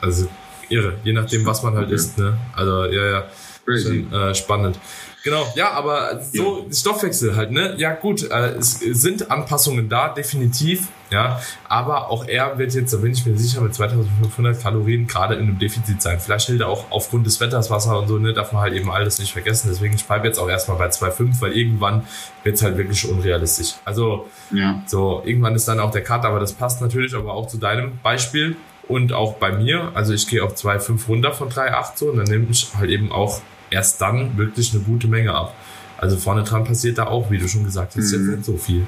Also 0.00 0.28
irre, 0.68 0.98
je 1.04 1.14
nachdem, 1.14 1.46
was 1.46 1.62
man 1.62 1.74
halt 1.74 1.90
isst, 1.90 2.18
ne? 2.18 2.36
Also, 2.54 2.84
ja, 2.84 3.10
ja. 3.10 3.24
Crazy. 3.68 4.06
Schon, 4.10 4.20
äh, 4.20 4.34
spannend. 4.34 4.78
Genau, 5.24 5.46
ja, 5.56 5.72
aber 5.72 6.20
so 6.32 6.64
ja. 6.66 6.72
Stoffwechsel 6.72 7.36
halt, 7.36 7.50
ne? 7.50 7.74
Ja, 7.76 7.92
gut, 7.92 8.30
äh, 8.30 8.54
es 8.54 8.78
sind 8.78 9.30
Anpassungen 9.30 9.88
da, 9.88 10.08
definitiv, 10.08 10.88
ja. 11.10 11.40
Aber 11.68 12.08
auch 12.08 12.26
er 12.26 12.56
wird 12.56 12.72
jetzt, 12.72 12.94
da 12.94 12.98
bin 12.98 13.12
ich 13.12 13.26
mir 13.26 13.36
sicher, 13.36 13.60
mit 13.60 13.74
2500 13.74 14.62
Kalorien 14.62 15.06
gerade 15.06 15.34
in 15.34 15.42
einem 15.42 15.58
Defizit 15.58 16.00
sein. 16.00 16.20
Vielleicht 16.20 16.48
hält 16.48 16.60
er 16.60 16.68
auch 16.68 16.90
aufgrund 16.90 17.26
des 17.26 17.40
Wetters 17.40 17.68
Wasser 17.68 17.98
und 17.98 18.08
so, 18.08 18.18
ne? 18.18 18.32
Darf 18.32 18.52
man 18.52 18.62
halt 18.62 18.74
eben 18.74 18.90
alles 18.90 19.18
nicht 19.18 19.32
vergessen. 19.32 19.68
Deswegen, 19.70 19.94
ich 19.94 20.04
bleibe 20.04 20.26
jetzt 20.26 20.38
auch 20.38 20.48
erstmal 20.48 20.78
bei 20.78 20.88
2,5, 20.88 21.40
weil 21.40 21.52
irgendwann 21.52 22.06
wird 22.44 22.54
es 22.54 22.62
halt 22.62 22.78
wirklich 22.78 23.06
unrealistisch. 23.06 23.74
Also, 23.84 24.28
ja. 24.50 24.82
so, 24.86 25.22
irgendwann 25.26 25.54
ist 25.56 25.66
dann 25.66 25.80
auch 25.80 25.90
der 25.90 26.04
Cut, 26.04 26.24
aber 26.24 26.38
das 26.38 26.52
passt 26.52 26.80
natürlich 26.80 27.14
aber 27.14 27.34
auch 27.34 27.48
zu 27.48 27.58
deinem 27.58 27.98
Beispiel 28.02 28.56
und 28.86 29.12
auch 29.12 29.34
bei 29.34 29.50
mir. 29.50 29.90
Also, 29.94 30.14
ich 30.14 30.28
gehe 30.28 30.44
auf 30.44 30.54
2,5 30.54 31.08
runter 31.08 31.32
von 31.32 31.50
3,8 31.50 31.84
so 31.96 32.06
und 32.06 32.18
dann 32.18 32.28
nehme 32.28 32.46
ich 32.48 32.68
halt 32.78 32.88
eben 32.88 33.10
auch 33.10 33.42
erst 33.70 34.00
dann 34.00 34.36
wirklich 34.36 34.74
eine 34.74 34.82
gute 34.82 35.08
Menge 35.08 35.34
ab. 35.34 35.54
Also 35.98 36.16
vorne 36.16 36.44
dran 36.44 36.64
passiert 36.64 36.98
da 36.98 37.08
auch, 37.08 37.30
wie 37.30 37.38
du 37.38 37.48
schon 37.48 37.64
gesagt 37.64 37.96
hast, 37.96 38.12
mhm. 38.12 38.36
jetzt 38.36 38.46
so 38.46 38.56
viel. 38.56 38.86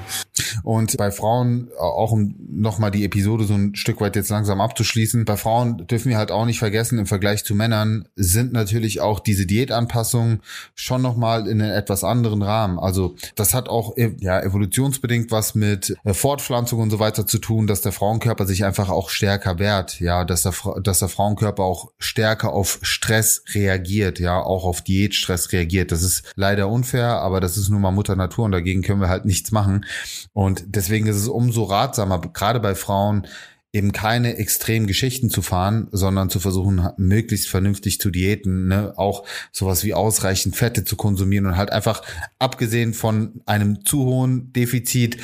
Und 0.63 0.97
bei 0.97 1.11
Frauen, 1.11 1.69
auch 1.77 2.11
um 2.11 2.35
nochmal 2.49 2.91
die 2.91 3.03
Episode 3.03 3.43
so 3.43 3.53
ein 3.53 3.75
Stück 3.75 4.01
weit 4.01 4.15
jetzt 4.15 4.29
langsam 4.29 4.61
abzuschließen, 4.61 5.25
bei 5.25 5.37
Frauen 5.37 5.85
dürfen 5.87 6.09
wir 6.09 6.17
halt 6.17 6.31
auch 6.31 6.45
nicht 6.45 6.59
vergessen, 6.59 6.99
im 6.99 7.05
Vergleich 7.05 7.43
zu 7.43 7.53
Männern 7.53 8.07
sind 8.15 8.53
natürlich 8.53 9.01
auch 9.01 9.19
diese 9.19 9.45
Diätanpassungen 9.45 10.41
schon 10.73 11.01
nochmal 11.01 11.47
in 11.47 11.61
einen 11.61 11.71
etwas 11.71 12.03
anderen 12.03 12.41
Rahmen. 12.41 12.79
Also 12.79 13.15
das 13.35 13.53
hat 13.53 13.67
auch 13.67 13.95
ja 13.97 14.39
evolutionsbedingt 14.41 15.31
was 15.31 15.55
mit 15.55 15.95
äh, 16.03 16.13
Fortpflanzung 16.13 16.79
und 16.79 16.89
so 16.91 16.99
weiter 16.99 17.27
zu 17.27 17.39
tun, 17.39 17.67
dass 17.67 17.81
der 17.81 17.91
Frauenkörper 17.91 18.45
sich 18.45 18.63
einfach 18.63 18.89
auch 18.89 19.09
stärker 19.09 19.59
wehrt, 19.59 19.99
ja, 19.99 20.23
dass 20.23 20.43
der, 20.43 20.53
dass 20.81 20.99
der 20.99 21.09
Frauenkörper 21.09 21.63
auch 21.63 21.91
stärker 21.99 22.53
auf 22.53 22.79
Stress 22.81 23.43
reagiert, 23.53 24.19
ja, 24.19 24.41
auch 24.41 24.63
auf 24.63 24.81
Diätstress 24.81 25.51
reagiert. 25.51 25.91
Das 25.91 26.03
ist 26.03 26.31
leider 26.35 26.69
unfair, 26.69 27.00
aber 27.09 27.39
das 27.39 27.57
ist 27.57 27.69
nun 27.69 27.81
mal 27.81 27.91
Mutter 27.91 28.15
Natur 28.15 28.45
und 28.45 28.51
dagegen 28.51 28.81
können 28.81 29.01
wir 29.01 29.09
halt 29.09 29.25
nichts 29.25 29.51
machen. 29.51 29.85
Und 30.33 30.63
deswegen 30.67 31.07
ist 31.07 31.17
es 31.17 31.27
umso 31.27 31.63
ratsamer, 31.63 32.19
gerade 32.19 32.59
bei 32.59 32.75
Frauen, 32.75 33.27
eben 33.73 33.93
keine 33.93 34.35
extremen 34.37 34.85
Geschichten 34.85 35.29
zu 35.29 35.41
fahren, 35.41 35.87
sondern 35.91 36.29
zu 36.29 36.39
versuchen, 36.39 36.89
möglichst 36.97 37.47
vernünftig 37.47 38.01
zu 38.01 38.09
diäten, 38.09 38.67
ne? 38.67 38.93
auch 38.97 39.25
sowas 39.51 39.85
wie 39.85 39.93
ausreichend 39.93 40.57
Fette 40.57 40.83
zu 40.83 40.97
konsumieren 40.97 41.45
und 41.45 41.55
halt 41.55 41.71
einfach 41.71 42.01
abgesehen 42.37 42.93
von 42.93 43.41
einem 43.45 43.85
zu 43.85 44.05
hohen 44.05 44.51
Defizit 44.51 45.17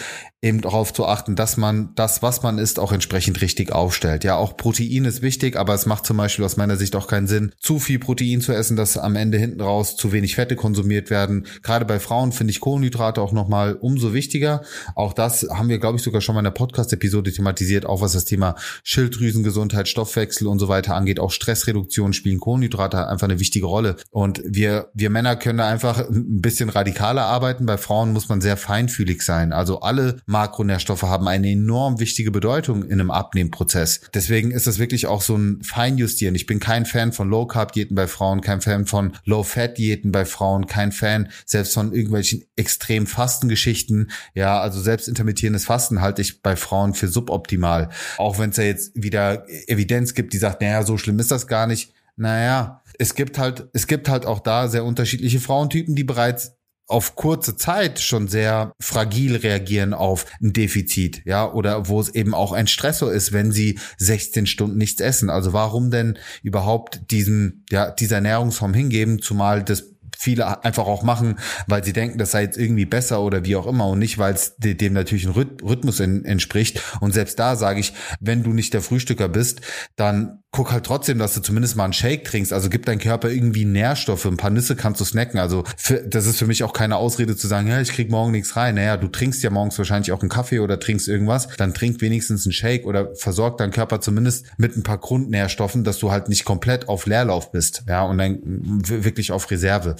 eben 0.47 0.61
darauf 0.61 0.93
zu 0.93 1.05
achten, 1.05 1.35
dass 1.35 1.57
man 1.57 1.93
das, 1.95 2.21
was 2.21 2.41
man 2.41 2.57
isst, 2.57 2.79
auch 2.79 2.91
entsprechend 2.91 3.41
richtig 3.41 3.71
aufstellt. 3.73 4.23
Ja, 4.23 4.37
auch 4.37 4.55
Protein 4.55 5.05
ist 5.05 5.21
wichtig, 5.21 5.57
aber 5.57 5.73
es 5.73 5.85
macht 5.85 6.05
zum 6.05 6.17
Beispiel 6.17 6.45
aus 6.45 6.57
meiner 6.57 6.77
Sicht 6.77 6.95
auch 6.95 7.07
keinen 7.07 7.27
Sinn, 7.27 7.51
zu 7.59 7.79
viel 7.79 7.99
Protein 7.99 8.41
zu 8.41 8.53
essen, 8.53 8.77
dass 8.77 8.97
am 8.97 9.15
Ende 9.15 9.37
hinten 9.37 9.61
raus 9.61 9.97
zu 9.97 10.11
wenig 10.11 10.35
Fette 10.35 10.55
konsumiert 10.55 11.09
werden. 11.09 11.45
Gerade 11.63 11.85
bei 11.85 11.99
Frauen 11.99 12.31
finde 12.31 12.51
ich 12.51 12.61
Kohlenhydrate 12.61 13.21
auch 13.21 13.33
nochmal 13.33 13.75
umso 13.75 14.13
wichtiger. 14.13 14.61
Auch 14.95 15.13
das 15.13 15.47
haben 15.51 15.69
wir, 15.69 15.79
glaube 15.79 15.97
ich, 15.97 16.03
sogar 16.03 16.21
schon 16.21 16.35
mal 16.35 16.39
in 16.39 16.45
der 16.45 16.51
Podcast-Episode 16.51 17.33
thematisiert, 17.33 17.85
auch 17.85 18.01
was 18.01 18.13
das 18.13 18.25
Thema 18.25 18.55
Schilddrüsengesundheit, 18.83 19.87
Stoffwechsel 19.87 20.47
und 20.47 20.59
so 20.59 20.69
weiter 20.69 20.95
angeht. 20.95 21.19
Auch 21.19 21.31
Stressreduktion 21.31 22.13
spielen 22.13 22.39
Kohlenhydrate 22.39 23.07
einfach 23.07 23.27
eine 23.27 23.39
wichtige 23.39 23.65
Rolle. 23.65 23.97
Und 24.11 24.41
wir, 24.45 24.91
wir 24.93 25.09
Männer 25.09 25.35
können 25.35 25.57
da 25.57 25.67
einfach 25.67 26.09
ein 26.09 26.41
bisschen 26.41 26.69
radikaler 26.69 27.25
arbeiten. 27.25 27.65
Bei 27.65 27.77
Frauen 27.77 28.13
muss 28.13 28.29
man 28.29 28.39
sehr 28.39 28.55
feinfühlig 28.55 29.23
sein. 29.23 29.51
Also 29.51 29.81
alle 29.81 30.17
Makronährstoffe 30.37 31.01
haben 31.01 31.27
eine 31.27 31.49
enorm 31.49 31.99
wichtige 31.99 32.29
Bedeutung 32.29 32.83
in 32.83 32.93
einem 32.93 33.09
Abnehmprozess. 33.09 34.01
Deswegen 34.13 34.51
ist 34.51 34.67
das 34.67 34.77
wirklich 34.77 35.07
auch 35.07 35.23
so 35.23 35.35
ein 35.35 35.63
Feinjustieren. 35.63 36.35
Ich 36.35 36.45
bin 36.45 36.59
kein 36.59 36.85
Fan 36.85 37.11
von 37.11 37.27
Low 37.27 37.47
Carb 37.47 37.71
Diäten 37.71 37.95
bei 37.95 38.05
Frauen, 38.05 38.41
kein 38.41 38.61
Fan 38.61 38.85
von 38.85 39.13
Low 39.25 39.41
Fat 39.41 39.79
Diäten 39.79 40.11
bei 40.11 40.25
Frauen, 40.25 40.67
kein 40.67 40.91
Fan 40.91 41.29
selbst 41.47 41.73
von 41.73 41.91
irgendwelchen 41.91 42.43
extrem 42.55 43.07
Fastengeschichten. 43.07 44.11
Ja, 44.35 44.61
also 44.61 44.79
selbst 44.79 45.07
intermittierendes 45.07 45.65
Fasten 45.65 46.01
halte 46.01 46.21
ich 46.21 46.43
bei 46.43 46.55
Frauen 46.55 46.93
für 46.93 47.07
suboptimal. 47.07 47.89
Auch 48.19 48.37
wenn 48.37 48.51
es 48.51 48.57
ja 48.57 48.65
jetzt 48.65 48.91
wieder 48.93 49.43
Evidenz 49.67 50.13
gibt, 50.13 50.33
die 50.33 50.37
sagt, 50.37 50.61
naja, 50.61 50.83
so 50.83 50.99
schlimm 50.99 51.17
ist 51.17 51.31
das 51.31 51.47
gar 51.47 51.65
nicht. 51.65 51.93
Naja, 52.15 52.83
es 52.99 53.15
gibt 53.15 53.39
halt, 53.39 53.69
es 53.73 53.87
gibt 53.87 54.07
halt 54.07 54.27
auch 54.27 54.39
da 54.39 54.67
sehr 54.67 54.85
unterschiedliche 54.85 55.39
Frauentypen, 55.39 55.95
die 55.95 56.03
bereits 56.03 56.56
auf 56.87 57.15
kurze 57.15 57.57
Zeit 57.57 57.99
schon 57.99 58.27
sehr 58.27 58.73
fragil 58.79 59.35
reagieren 59.35 59.93
auf 59.93 60.25
ein 60.41 60.53
Defizit, 60.53 61.21
ja, 61.25 61.51
oder 61.51 61.89
wo 61.89 61.99
es 61.99 62.09
eben 62.09 62.33
auch 62.33 62.53
ein 62.53 62.67
Stressor 62.67 63.11
ist, 63.11 63.33
wenn 63.33 63.51
sie 63.51 63.79
16 63.97 64.47
Stunden 64.47 64.77
nichts 64.77 65.01
essen. 65.01 65.29
Also 65.29 65.53
warum 65.53 65.91
denn 65.91 66.17
überhaupt 66.43 67.11
diesen, 67.11 67.65
ja, 67.69 67.91
dieser 67.91 68.15
Ernährungsform 68.17 68.73
hingeben, 68.73 69.21
zumal 69.21 69.63
das 69.63 69.83
viele 70.17 70.63
einfach 70.63 70.87
auch 70.87 71.03
machen, 71.03 71.37
weil 71.67 71.83
sie 71.83 71.93
denken, 71.93 72.17
das 72.17 72.31
sei 72.31 72.43
jetzt 72.43 72.57
irgendwie 72.57 72.85
besser 72.85 73.21
oder 73.21 73.45
wie 73.45 73.55
auch 73.55 73.67
immer 73.67 73.87
und 73.87 73.99
nicht, 73.99 74.17
weil 74.17 74.33
es 74.33 74.55
dem 74.57 74.93
natürlichen 74.93 75.31
Rhythmus 75.31 75.99
entspricht. 75.99 76.81
Und 77.01 77.13
selbst 77.13 77.37
da 77.37 77.55
sage 77.55 77.79
ich, 77.79 77.93
wenn 78.19 78.43
du 78.43 78.51
nicht 78.51 78.73
der 78.73 78.81
Frühstücker 78.81 79.29
bist, 79.29 79.61
dann 79.95 80.39
guck 80.51 80.71
halt 80.71 80.85
trotzdem, 80.85 81.19
dass 81.19 81.33
du 81.33 81.41
zumindest 81.41 81.75
mal 81.75 81.83
einen 81.83 81.93
Shake 81.93 82.23
trinkst. 82.23 82.53
Also 82.53 82.69
gib 82.69 82.85
dein 82.85 82.99
Körper 82.99 83.29
irgendwie 83.29 83.65
Nährstoffe. 83.65 84.25
Ein 84.25 84.37
paar 84.37 84.49
Nüsse 84.49 84.75
kannst 84.75 85.01
du 85.01 85.05
snacken. 85.05 85.39
Also 85.39 85.63
für, 85.75 86.01
das 86.01 86.25
ist 86.25 86.39
für 86.39 86.47
mich 86.47 86.63
auch 86.63 86.73
keine 86.73 86.95
Ausrede 86.95 87.35
zu 87.35 87.47
sagen, 87.47 87.67
ja, 87.67 87.81
ich 87.81 87.91
krieg 87.91 88.09
morgen 88.09 88.31
nichts 88.31 88.55
rein. 88.55 88.75
Naja, 88.75 88.97
du 88.97 89.07
trinkst 89.07 89.43
ja 89.43 89.49
morgens 89.49 89.77
wahrscheinlich 89.77 90.11
auch 90.11 90.21
einen 90.21 90.29
Kaffee 90.29 90.59
oder 90.59 90.79
trinkst 90.79 91.07
irgendwas. 91.07 91.49
Dann 91.57 91.73
trink 91.73 92.01
wenigstens 92.01 92.45
einen 92.45 92.53
Shake 92.53 92.85
oder 92.85 93.13
versorg 93.15 93.57
deinen 93.57 93.71
Körper 93.71 93.99
zumindest 94.01 94.45
mit 94.57 94.75
ein 94.77 94.83
paar 94.83 94.97
Grundnährstoffen, 94.97 95.83
dass 95.83 95.99
du 95.99 96.11
halt 96.11 96.29
nicht 96.29 96.45
komplett 96.45 96.87
auf 96.87 97.05
Leerlauf 97.05 97.51
bist. 97.51 97.83
Ja, 97.87 98.03
und 98.03 98.17
dann 98.17 98.39
wirklich 98.43 99.31
auf 99.31 99.51
Reserve. 99.51 99.95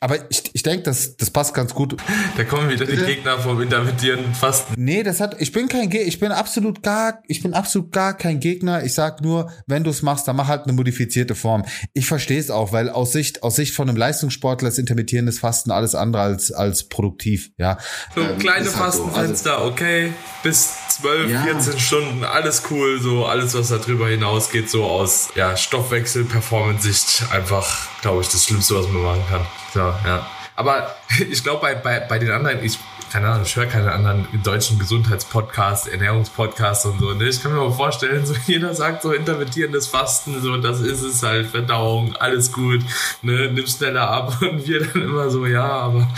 Aber 0.00 0.30
ich, 0.30 0.50
ich 0.52 0.62
denke, 0.62 0.84
das, 0.84 1.16
das 1.16 1.30
passt 1.30 1.54
ganz 1.54 1.74
gut. 1.74 1.96
Da 2.36 2.44
kommen 2.44 2.70
wieder 2.70 2.86
die 2.86 2.96
Gegner 2.96 3.38
vom 3.38 3.60
intermittierenden 3.60 4.34
Fasten. 4.34 4.74
Nee, 4.76 5.02
das 5.02 5.20
hat, 5.20 5.40
ich 5.40 5.52
bin 5.52 5.68
kein 5.68 5.90
Gegner, 5.90 6.06
ich 6.06 6.20
bin 6.20 6.30
absolut 6.30 6.82
gar, 6.82 7.22
ich 7.26 7.42
bin 7.42 7.52
absolut 7.54 7.90
gar 7.92 8.16
kein 8.16 8.38
Gegner. 8.38 8.84
Ich 8.84 8.94
sag 8.94 9.20
nur, 9.22 9.50
wenn 9.66 9.84
du 9.84 9.90
es 9.90 10.02
machst, 10.02 10.28
dann 10.28 10.36
mach 10.36 10.46
halt 10.46 10.64
eine 10.64 10.72
modifizierte 10.72 11.34
Form. 11.34 11.64
Ich 11.94 12.06
verstehe 12.06 12.38
es 12.38 12.50
auch, 12.50 12.72
weil 12.72 12.90
aus 12.90 13.12
Sicht, 13.12 13.42
aus 13.42 13.56
Sicht 13.56 13.74
von 13.74 13.88
einem 13.88 13.96
Leistungssportler 13.96 14.68
ist 14.68 14.78
intermittierendes 14.78 15.40
Fasten 15.40 15.70
alles 15.70 15.94
andere 15.94 16.22
als, 16.22 16.52
als 16.52 16.88
produktiv, 16.88 17.50
ja. 17.56 17.78
So 18.14 18.20
ähm, 18.20 18.38
kleine 18.38 18.66
halt 18.66 18.68
Fastenfenster, 18.68 19.50
so. 19.50 19.56
also, 19.56 19.72
okay, 19.72 20.12
bis 20.42 20.72
12, 21.00 21.30
ja. 21.30 21.42
14 21.42 21.78
Stunden, 21.78 22.24
alles 22.24 22.62
cool, 22.70 23.00
so 23.00 23.26
alles, 23.26 23.54
was 23.54 23.68
darüber 23.68 24.08
hinausgeht, 24.08 24.68
so 24.68 24.84
aus, 24.84 25.28
ja, 25.34 25.56
Stoffwechsel, 25.56 26.24
Performance-Sicht 26.24 27.24
einfach, 27.30 27.88
glaube 28.00 28.22
ich, 28.22 28.28
das 28.28 28.44
Schlimmste, 28.44 28.76
was 28.76 28.88
man 28.88 29.02
machen 29.02 29.24
kann. 29.28 29.46
So, 29.72 29.80
ja. 29.80 30.26
Aber 30.56 30.94
ich 31.30 31.42
glaube, 31.42 31.60
bei, 31.60 31.74
bei, 31.74 32.00
bei 32.00 32.18
den 32.18 32.30
anderen, 32.30 32.64
ich, 32.64 32.78
keine 33.10 33.28
Ahnung, 33.28 33.42
ich 33.44 33.56
höre 33.56 33.66
keine 33.66 33.92
anderen 33.92 34.26
deutschen 34.42 34.78
Gesundheitspodcasts, 34.78 35.88
Ernährungspodcasts 35.88 36.86
und 36.86 37.00
so. 37.00 37.14
Ne? 37.14 37.28
Ich 37.28 37.42
kann 37.42 37.52
mir 37.52 37.58
mal 37.58 37.72
vorstellen, 37.72 38.24
so 38.26 38.34
jeder 38.46 38.74
sagt 38.74 39.02
so 39.02 39.12
intermittierendes 39.12 39.86
Fasten, 39.86 40.40
so 40.42 40.56
das 40.56 40.80
ist 40.80 41.02
es 41.02 41.22
halt, 41.22 41.48
Verdauung, 41.48 42.16
alles 42.16 42.52
gut, 42.52 42.80
ne, 43.22 43.50
nimm 43.52 43.66
schneller 43.66 44.08
ab 44.08 44.38
und 44.42 44.66
wir 44.66 44.86
dann 44.86 45.02
immer 45.02 45.30
so, 45.30 45.46
ja, 45.46 45.66
aber 45.66 46.08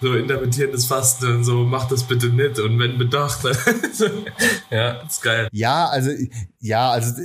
so 0.00 0.14
intermittierendes 0.14 0.86
Fasten 0.86 1.36
und 1.36 1.44
so, 1.44 1.64
mach 1.64 1.88
das 1.88 2.04
bitte 2.04 2.26
nicht 2.26 2.58
und 2.58 2.78
wenn 2.78 2.98
bedacht, 2.98 3.40
so, 3.92 4.06
ja, 4.70 4.90
ist 5.02 5.22
geil. 5.22 5.48
Ja, 5.52 5.86
also 5.86 6.10
ja, 6.62 6.90
also 6.90 7.24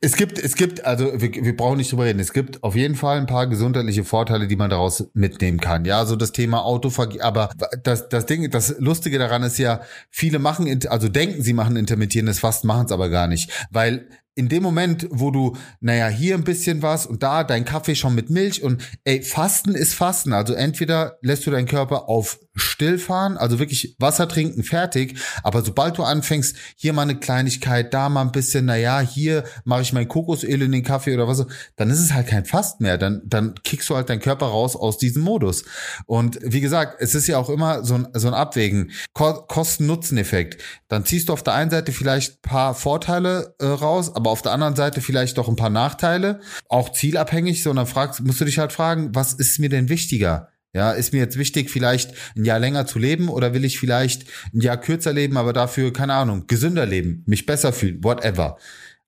es 0.00 0.14
gibt, 0.14 0.38
es 0.38 0.54
gibt, 0.54 0.84
also 0.84 1.20
wir, 1.20 1.32
wir 1.32 1.56
brauchen 1.56 1.78
nicht 1.78 1.90
drüber 1.90 2.04
reden. 2.04 2.20
Es 2.20 2.32
gibt 2.32 2.62
auf 2.62 2.76
jeden 2.76 2.94
Fall 2.94 3.18
ein 3.18 3.26
paar 3.26 3.48
gesundheitliche 3.48 4.04
Vorteile, 4.04 4.46
die 4.46 4.54
man 4.54 4.70
daraus 4.70 5.08
mitnehmen 5.12 5.58
kann. 5.58 5.84
Ja, 5.84 6.06
so 6.06 6.14
das 6.14 6.30
Thema 6.30 6.64
Autophagie, 6.64 7.20
aber 7.20 7.50
das, 7.82 8.08
das 8.08 8.26
Ding, 8.26 8.48
das 8.50 8.76
Lustige 8.78 9.18
daran 9.18 9.42
ist 9.42 9.58
ja, 9.58 9.80
viele 10.08 10.38
machen, 10.38 10.80
also 10.88 11.08
denken, 11.08 11.42
sie 11.42 11.52
machen 11.52 11.76
intermittierendes 11.76 12.38
Fasten, 12.38 12.68
machen 12.68 12.86
es 12.86 12.92
aber 12.92 13.08
gar 13.08 13.26
nicht, 13.26 13.50
weil 13.72 14.08
in 14.36 14.48
dem 14.48 14.62
Moment, 14.62 15.08
wo 15.10 15.30
du, 15.30 15.56
naja, 15.80 16.08
hier 16.08 16.34
ein 16.34 16.44
bisschen 16.44 16.80
was 16.80 17.06
und 17.06 17.22
da 17.22 17.42
dein 17.42 17.64
Kaffee 17.64 17.96
schon 17.96 18.14
mit 18.14 18.30
Milch 18.30 18.62
und 18.62 18.82
ey, 19.04 19.22
Fasten 19.22 19.74
ist 19.74 19.94
Fasten. 19.94 20.32
Also 20.32 20.54
entweder 20.54 21.18
lässt 21.20 21.46
du 21.46 21.50
deinen 21.50 21.66
Körper 21.66 22.08
auf 22.08 22.38
stillfahren, 22.54 23.36
also 23.36 23.58
wirklich 23.58 23.94
Wasser 23.98 24.28
trinken, 24.28 24.62
fertig. 24.62 25.18
Aber 25.42 25.62
sobald 25.62 25.98
du 25.98 26.02
anfängst, 26.02 26.56
hier 26.76 26.92
mal 26.92 27.02
eine 27.02 27.16
Kleinigkeit, 27.16 27.94
da 27.94 28.08
mal 28.08 28.22
ein 28.22 28.32
bisschen, 28.32 28.64
naja, 28.64 29.00
hier 29.00 29.44
mache 29.64 29.82
ich 29.82 29.92
mein 29.92 30.08
Kokosöl 30.08 30.62
in 30.62 30.72
den 30.72 30.82
Kaffee 30.82 31.14
oder 31.14 31.28
was, 31.28 31.46
dann 31.76 31.90
ist 31.90 32.00
es 32.00 32.12
halt 32.12 32.26
kein 32.26 32.44
Fast 32.44 32.80
mehr. 32.80 32.98
Dann, 32.98 33.22
dann 33.24 33.54
kickst 33.62 33.88
du 33.88 33.96
halt 33.96 34.08
deinen 34.08 34.20
Körper 34.20 34.46
raus 34.46 34.74
aus 34.76 34.98
diesem 34.98 35.22
Modus. 35.22 35.64
Und 36.06 36.38
wie 36.42 36.60
gesagt, 36.60 36.96
es 37.00 37.14
ist 37.14 37.26
ja 37.28 37.38
auch 37.38 37.50
immer 37.50 37.84
so 37.84 37.94
ein, 37.94 38.08
so 38.14 38.28
ein 38.28 38.34
Abwägen. 38.34 38.90
Kosten-Nutzen-Effekt. 39.14 40.62
Dann 40.88 41.04
ziehst 41.04 41.28
du 41.28 41.32
auf 41.32 41.42
der 41.42 41.54
einen 41.54 41.70
Seite 41.70 41.92
vielleicht 41.92 42.42
paar 42.42 42.74
Vorteile 42.74 43.54
äh, 43.58 43.66
raus, 43.66 44.14
aber 44.14 44.30
auf 44.30 44.42
der 44.42 44.52
anderen 44.52 44.76
Seite 44.76 45.00
vielleicht 45.00 45.38
doch 45.38 45.48
ein 45.48 45.56
paar 45.56 45.70
Nachteile. 45.70 46.40
Auch 46.68 46.90
zielabhängig, 46.92 47.62
sondern 47.62 47.86
fragst, 47.86 48.20
musst 48.20 48.40
du 48.40 48.44
dich 48.44 48.58
halt 48.58 48.72
fragen, 48.72 49.14
was 49.14 49.32
ist 49.32 49.58
mir 49.58 49.68
denn 49.68 49.88
wichtiger? 49.88 50.48
Ja, 50.72 50.92
ist 50.92 51.12
mir 51.12 51.18
jetzt 51.18 51.36
wichtig, 51.36 51.68
vielleicht 51.68 52.12
ein 52.36 52.44
Jahr 52.44 52.60
länger 52.60 52.86
zu 52.86 53.00
leben 53.00 53.28
oder 53.28 53.54
will 53.54 53.64
ich 53.64 53.80
vielleicht 53.80 54.24
ein 54.54 54.60
Jahr 54.60 54.76
kürzer 54.76 55.12
leben, 55.12 55.36
aber 55.36 55.52
dafür, 55.52 55.92
keine 55.92 56.14
Ahnung, 56.14 56.46
gesünder 56.46 56.86
leben, 56.86 57.24
mich 57.26 57.44
besser 57.44 57.72
fühlen, 57.72 58.04
whatever. 58.04 58.56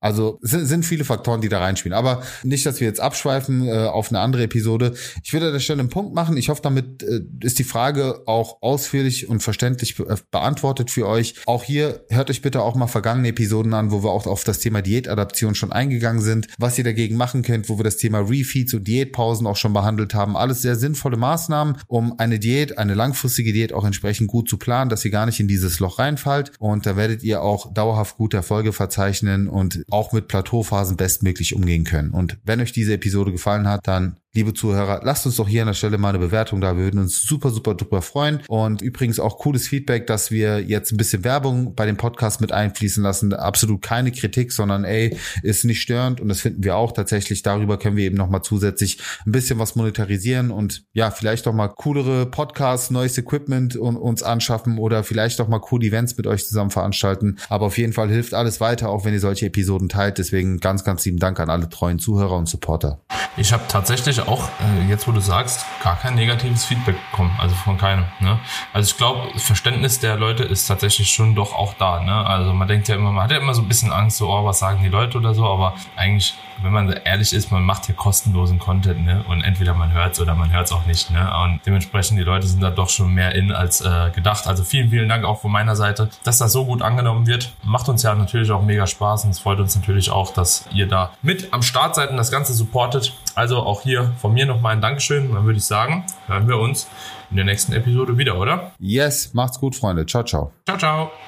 Also 0.03 0.38
sind, 0.43 0.67
sind 0.67 0.85
viele 0.85 1.05
Faktoren, 1.05 1.41
die 1.41 1.49
da 1.49 1.61
reinspielen. 1.61 1.97
Aber 1.97 2.23
nicht, 2.43 2.67
dass 2.67 2.81
wir 2.81 2.88
jetzt 2.88 3.01
abschweifen 3.01 3.67
äh, 3.67 3.87
auf 3.87 4.11
eine 4.11 4.19
andere 4.19 4.43
Episode. 4.43 4.95
Ich 5.23 5.33
will 5.33 5.43
an 5.45 5.53
der 5.53 5.61
Stelle 5.61 5.81
einen 5.81 5.91
Punkt 5.91 6.12
machen. 6.12 6.37
Ich 6.37 6.49
hoffe, 6.49 6.61
damit 6.61 7.05
äh, 7.05 7.21
ist 7.41 7.61
die 7.61 7.65
Frage 7.65 8.23
auch 8.27 8.61
ausführlich 8.62 9.29
und 9.29 9.43
verständlich 9.43 9.97
be 9.97 10.09
äh, 10.09 10.17
beantwortet 10.33 10.91
für 10.91 11.07
euch. 11.07 11.37
Auch 11.47 11.62
hier 11.62 12.05
hört 12.11 12.31
euch 12.31 12.43
bitte 12.43 12.62
auch 12.62 12.75
mal 12.75 12.88
vergangene 12.88 13.29
Episoden 13.29 13.73
an, 13.75 13.93
wo 13.93 14.03
wir 14.03 14.11
auch 14.11 14.27
auf 14.27 14.43
das 14.43 14.59
Thema 14.59 14.83
Diätadaption 14.83 15.55
schon 15.55 15.73
eingegangen 15.73 16.21
sind, 16.21 16.49
was 16.59 16.77
ihr 16.79 16.85
dagegen 16.85 17.17
machen 17.17 17.43
könnt, 17.43 17.69
wo 17.69 17.79
wir 17.79 17.85
das 17.85 17.97
Thema 17.97 18.19
Refeeds 18.19 18.75
und 18.75 18.88
Diätpausen 18.88 19.47
auch 19.47 19.57
schon 19.57 19.73
behandelt 19.73 20.15
haben. 20.15 20.37
Alles 20.37 20.62
sehr 20.62 20.75
sinnvolle 20.75 21.17
Maßnahmen, 21.17 21.77
um 21.87 22.19
eine 22.19 22.41
Diät, 22.41 22.77
eine 22.77 22.95
langfristige 22.95 23.53
Diät 23.53 23.73
auch 23.73 23.85
entsprechend 23.85 24.27
gut 24.27 24.49
zu 24.49 24.57
planen, 24.59 24.91
dass 24.91 25.05
ihr 25.05 25.12
gar 25.12 25.27
nicht 25.27 25.38
in 25.38 25.47
dieses 25.47 25.79
Loch 25.79 26.01
reinfallt. 26.01 26.51
Und 26.59 26.87
da 26.87 26.97
werdet 26.97 27.23
ihr 27.23 27.43
auch 27.43 27.73
dauerhaft 27.73 28.17
gute 28.17 28.37
Erfolge 28.37 28.73
verzeichnen 28.73 29.47
und 29.47 29.85
auch 29.92 30.12
mit 30.12 30.28
Plateauphasen 30.28 30.96
bestmöglich 30.96 31.55
umgehen 31.55 31.85
können. 31.85 32.11
Und 32.11 32.38
wenn 32.44 32.61
euch 32.61 32.72
diese 32.72 32.94
Episode 32.94 33.33
gefallen 33.33 33.68
hat, 33.68 33.87
dann 33.87 34.16
liebe 34.35 34.55
Zuhörer, 34.55 35.01
lasst 35.05 35.27
uns 35.27 35.37
doch 35.37 35.47
hier 35.47 35.61
an 35.62 35.66
der 35.66 35.75
Stelle 35.75 35.99
mal 35.99 36.09
eine 36.09 36.18
Bewertung 36.18 36.62
da. 36.62 36.77
Wir 36.77 36.85
würden 36.85 37.01
uns 37.01 37.23
super, 37.23 37.51
super 37.51 37.75
drüber 37.75 38.01
freuen. 38.01 38.40
Und 38.49 38.81
übrigens 38.81 39.21
auch 39.21 39.38
cooles 39.38 39.68
Feedback, 39.68 40.07
dass 40.07 40.31
wir 40.31 40.62
jetzt 40.62 40.90
ein 40.90 40.97
bisschen 40.97 41.23
Werbung 41.23 41.75
bei 41.75 41.85
dem 41.85 41.99
Podcast 41.99 42.40
mit 42.40 42.51
einfließen 42.51 43.03
lassen. 43.03 43.35
Absolut 43.35 43.83
keine 43.83 44.11
Kritik, 44.11 44.53
sondern 44.53 44.85
ey, 44.85 45.18
ist 45.42 45.64
nicht 45.64 45.83
störend. 45.83 46.21
Und 46.21 46.29
das 46.29 46.40
finden 46.40 46.64
wir 46.64 46.77
auch 46.77 46.92
tatsächlich. 46.92 47.42
Darüber 47.42 47.79
können 47.79 47.97
wir 47.97 48.05
eben 48.05 48.16
nochmal 48.16 48.40
zusätzlich 48.40 48.99
ein 49.27 49.33
bisschen 49.33 49.59
was 49.59 49.77
monetarisieren 49.77 50.51
und 50.51 50.85
ja, 50.95 51.11
vielleicht 51.11 51.47
doch 51.47 51.53
mal 51.53 51.68
coolere 51.68 52.25
Podcasts, 52.25 52.90
neues 52.90 53.18
Equipment 53.18 53.77
und 53.77 53.97
uns 53.97 54.23
anschaffen 54.23 54.79
oder 54.79 55.05
vielleicht 55.05 55.40
doch 55.40 55.49
mal 55.49 55.59
coole 55.59 55.87
Events 55.87 56.16
mit 56.16 56.27
euch 56.27 56.47
zusammen 56.47 56.71
veranstalten. 56.71 57.37
Aber 57.51 57.66
auf 57.66 57.77
jeden 57.77 57.92
Fall 57.92 58.09
hilft 58.09 58.33
alles 58.33 58.61
weiter, 58.61 58.88
auch 58.88 59.05
wenn 59.05 59.12
ihr 59.12 59.21
solche 59.21 59.47
Episoden 59.47 59.90
teilt. 59.90 60.16
Deswegen 60.16 60.59
ganz, 60.59 60.85
ganz 60.85 61.05
lieben 61.05 61.18
Dank 61.18 61.38
an 61.38 61.51
alle 61.51 61.68
treuen 61.68 61.99
Zuhörer 61.99 62.37
und 62.37 62.49
Supporter. 62.49 63.03
Ich 63.37 63.53
habe 63.53 63.64
tatsächlich 63.68 64.22
auch, 64.29 64.49
äh, 64.61 64.89
jetzt 64.89 65.07
wo 65.07 65.13
du 65.13 65.21
sagst, 65.21 65.65
gar 65.83 65.97
kein 65.97 66.15
negatives 66.15 66.65
Feedback 66.65 66.97
bekommen, 67.11 67.37
also 67.41 67.55
von 67.55 67.79
keinem. 67.79 68.05
Ne? 68.21 68.39
Also 68.73 68.91
ich 68.91 68.97
glaube, 68.97 69.39
Verständnis 69.39 70.01
der 70.01 70.17
Leute 70.17 70.45
ist 70.45 70.67
tatsächlich 70.67 71.11
schon 71.11 71.35
doch 71.35 71.55
auch 71.55 71.75
da. 71.75 72.01
Ne? 72.01 72.15
Also 72.27 72.53
man 72.53 72.69
denkt 72.69 72.89
ja 72.89 72.95
immer, 72.95 73.13
man 73.13 73.25
hat 73.25 73.31
ja 73.31 73.39
immer 73.39 73.55
so 73.55 73.63
ein 73.63 73.69
bisschen 73.69 73.93
Angst, 73.93 74.19
so, 74.19 74.29
oh, 74.29 74.45
was 74.45 74.59
sagen 74.59 74.81
die 74.83 74.89
Leute 74.89 75.19
oder 75.19 75.35
so, 75.35 75.47
aber 75.47 75.75
eigentlich, 75.97 76.35
wenn 76.63 76.73
man 76.73 76.89
ehrlich 77.05 77.33
ist, 77.33 77.51
man 77.51 77.63
macht 77.65 77.87
hier 77.87 77.95
kostenlosen 77.95 78.59
Content, 78.59 79.05
ne? 79.05 79.25
Und 79.29 79.43
entweder 79.43 79.75
man 79.75 79.93
hört 79.93 80.13
es 80.13 80.21
oder 80.21 80.35
man 80.35 80.53
hört 80.53 80.67
es 80.67 80.73
auch 80.73 80.87
nicht, 80.87 81.11
ne? 81.11 81.33
Und 81.43 81.61
dementsprechend, 81.67 82.19
die 82.19 82.23
Leute 82.23 82.47
sind 82.47 82.63
da 82.63 82.71
doch 82.71 82.89
schon 82.89 83.13
mehr 83.13 83.35
in 83.35 83.53
als 83.53 83.81
äh, 83.81 84.11
gedacht. 84.15 84.47
Also 84.47 84.63
vielen, 84.63 84.91
vielen 84.91 85.09
Dank 85.09 85.25
auch 85.25 85.41
von 85.41 85.51
meiner 85.51 85.75
Seite, 85.75 86.09
dass 86.25 86.39
das 86.39 86.53
so 86.53 86.65
gut 86.65 86.83
angenommen 86.83 87.27
wird. 87.27 87.53
Macht 87.65 87.89
uns 87.89 88.03
ja 88.03 88.15
natürlich 88.15 88.51
auch 88.53 88.63
mega 88.63 88.87
Spaß 88.87 89.25
und 89.25 89.31
es 89.31 89.41
freut 89.41 89.59
uns 89.59 89.75
natürlich 89.75 90.11
auch, 90.11 90.33
dass 90.33 90.67
ihr 90.73 90.87
da 90.87 91.11
mit 91.23 91.53
am 91.53 91.63
Start 91.63 91.95
seid 91.95 92.11
und 92.11 92.17
das 92.17 92.31
Ganze 92.31 92.55
supportet. 92.55 93.13
Also 93.35 93.59
auch 93.59 93.83
hier 93.83 94.12
von 94.18 94.33
mir 94.33 94.46
nochmal 94.46 94.75
ein 94.75 94.81
Dankeschön. 94.81 95.33
Dann 95.33 95.44
würde 95.44 95.59
ich 95.59 95.64
sagen, 95.64 96.05
hören 96.27 96.48
wir 96.48 96.59
uns 96.59 96.88
in 97.31 97.37
der 97.37 97.44
nächsten 97.44 97.72
Episode 97.72 98.18
wieder, 98.18 98.38
oder? 98.38 98.72
Yes, 98.79 99.35
macht's 99.35 99.59
gut, 99.59 99.77
Freunde. 99.77 100.07
Ciao, 100.07 100.25
ciao. 100.25 100.53
Ciao, 100.66 100.79
ciao. 100.79 101.22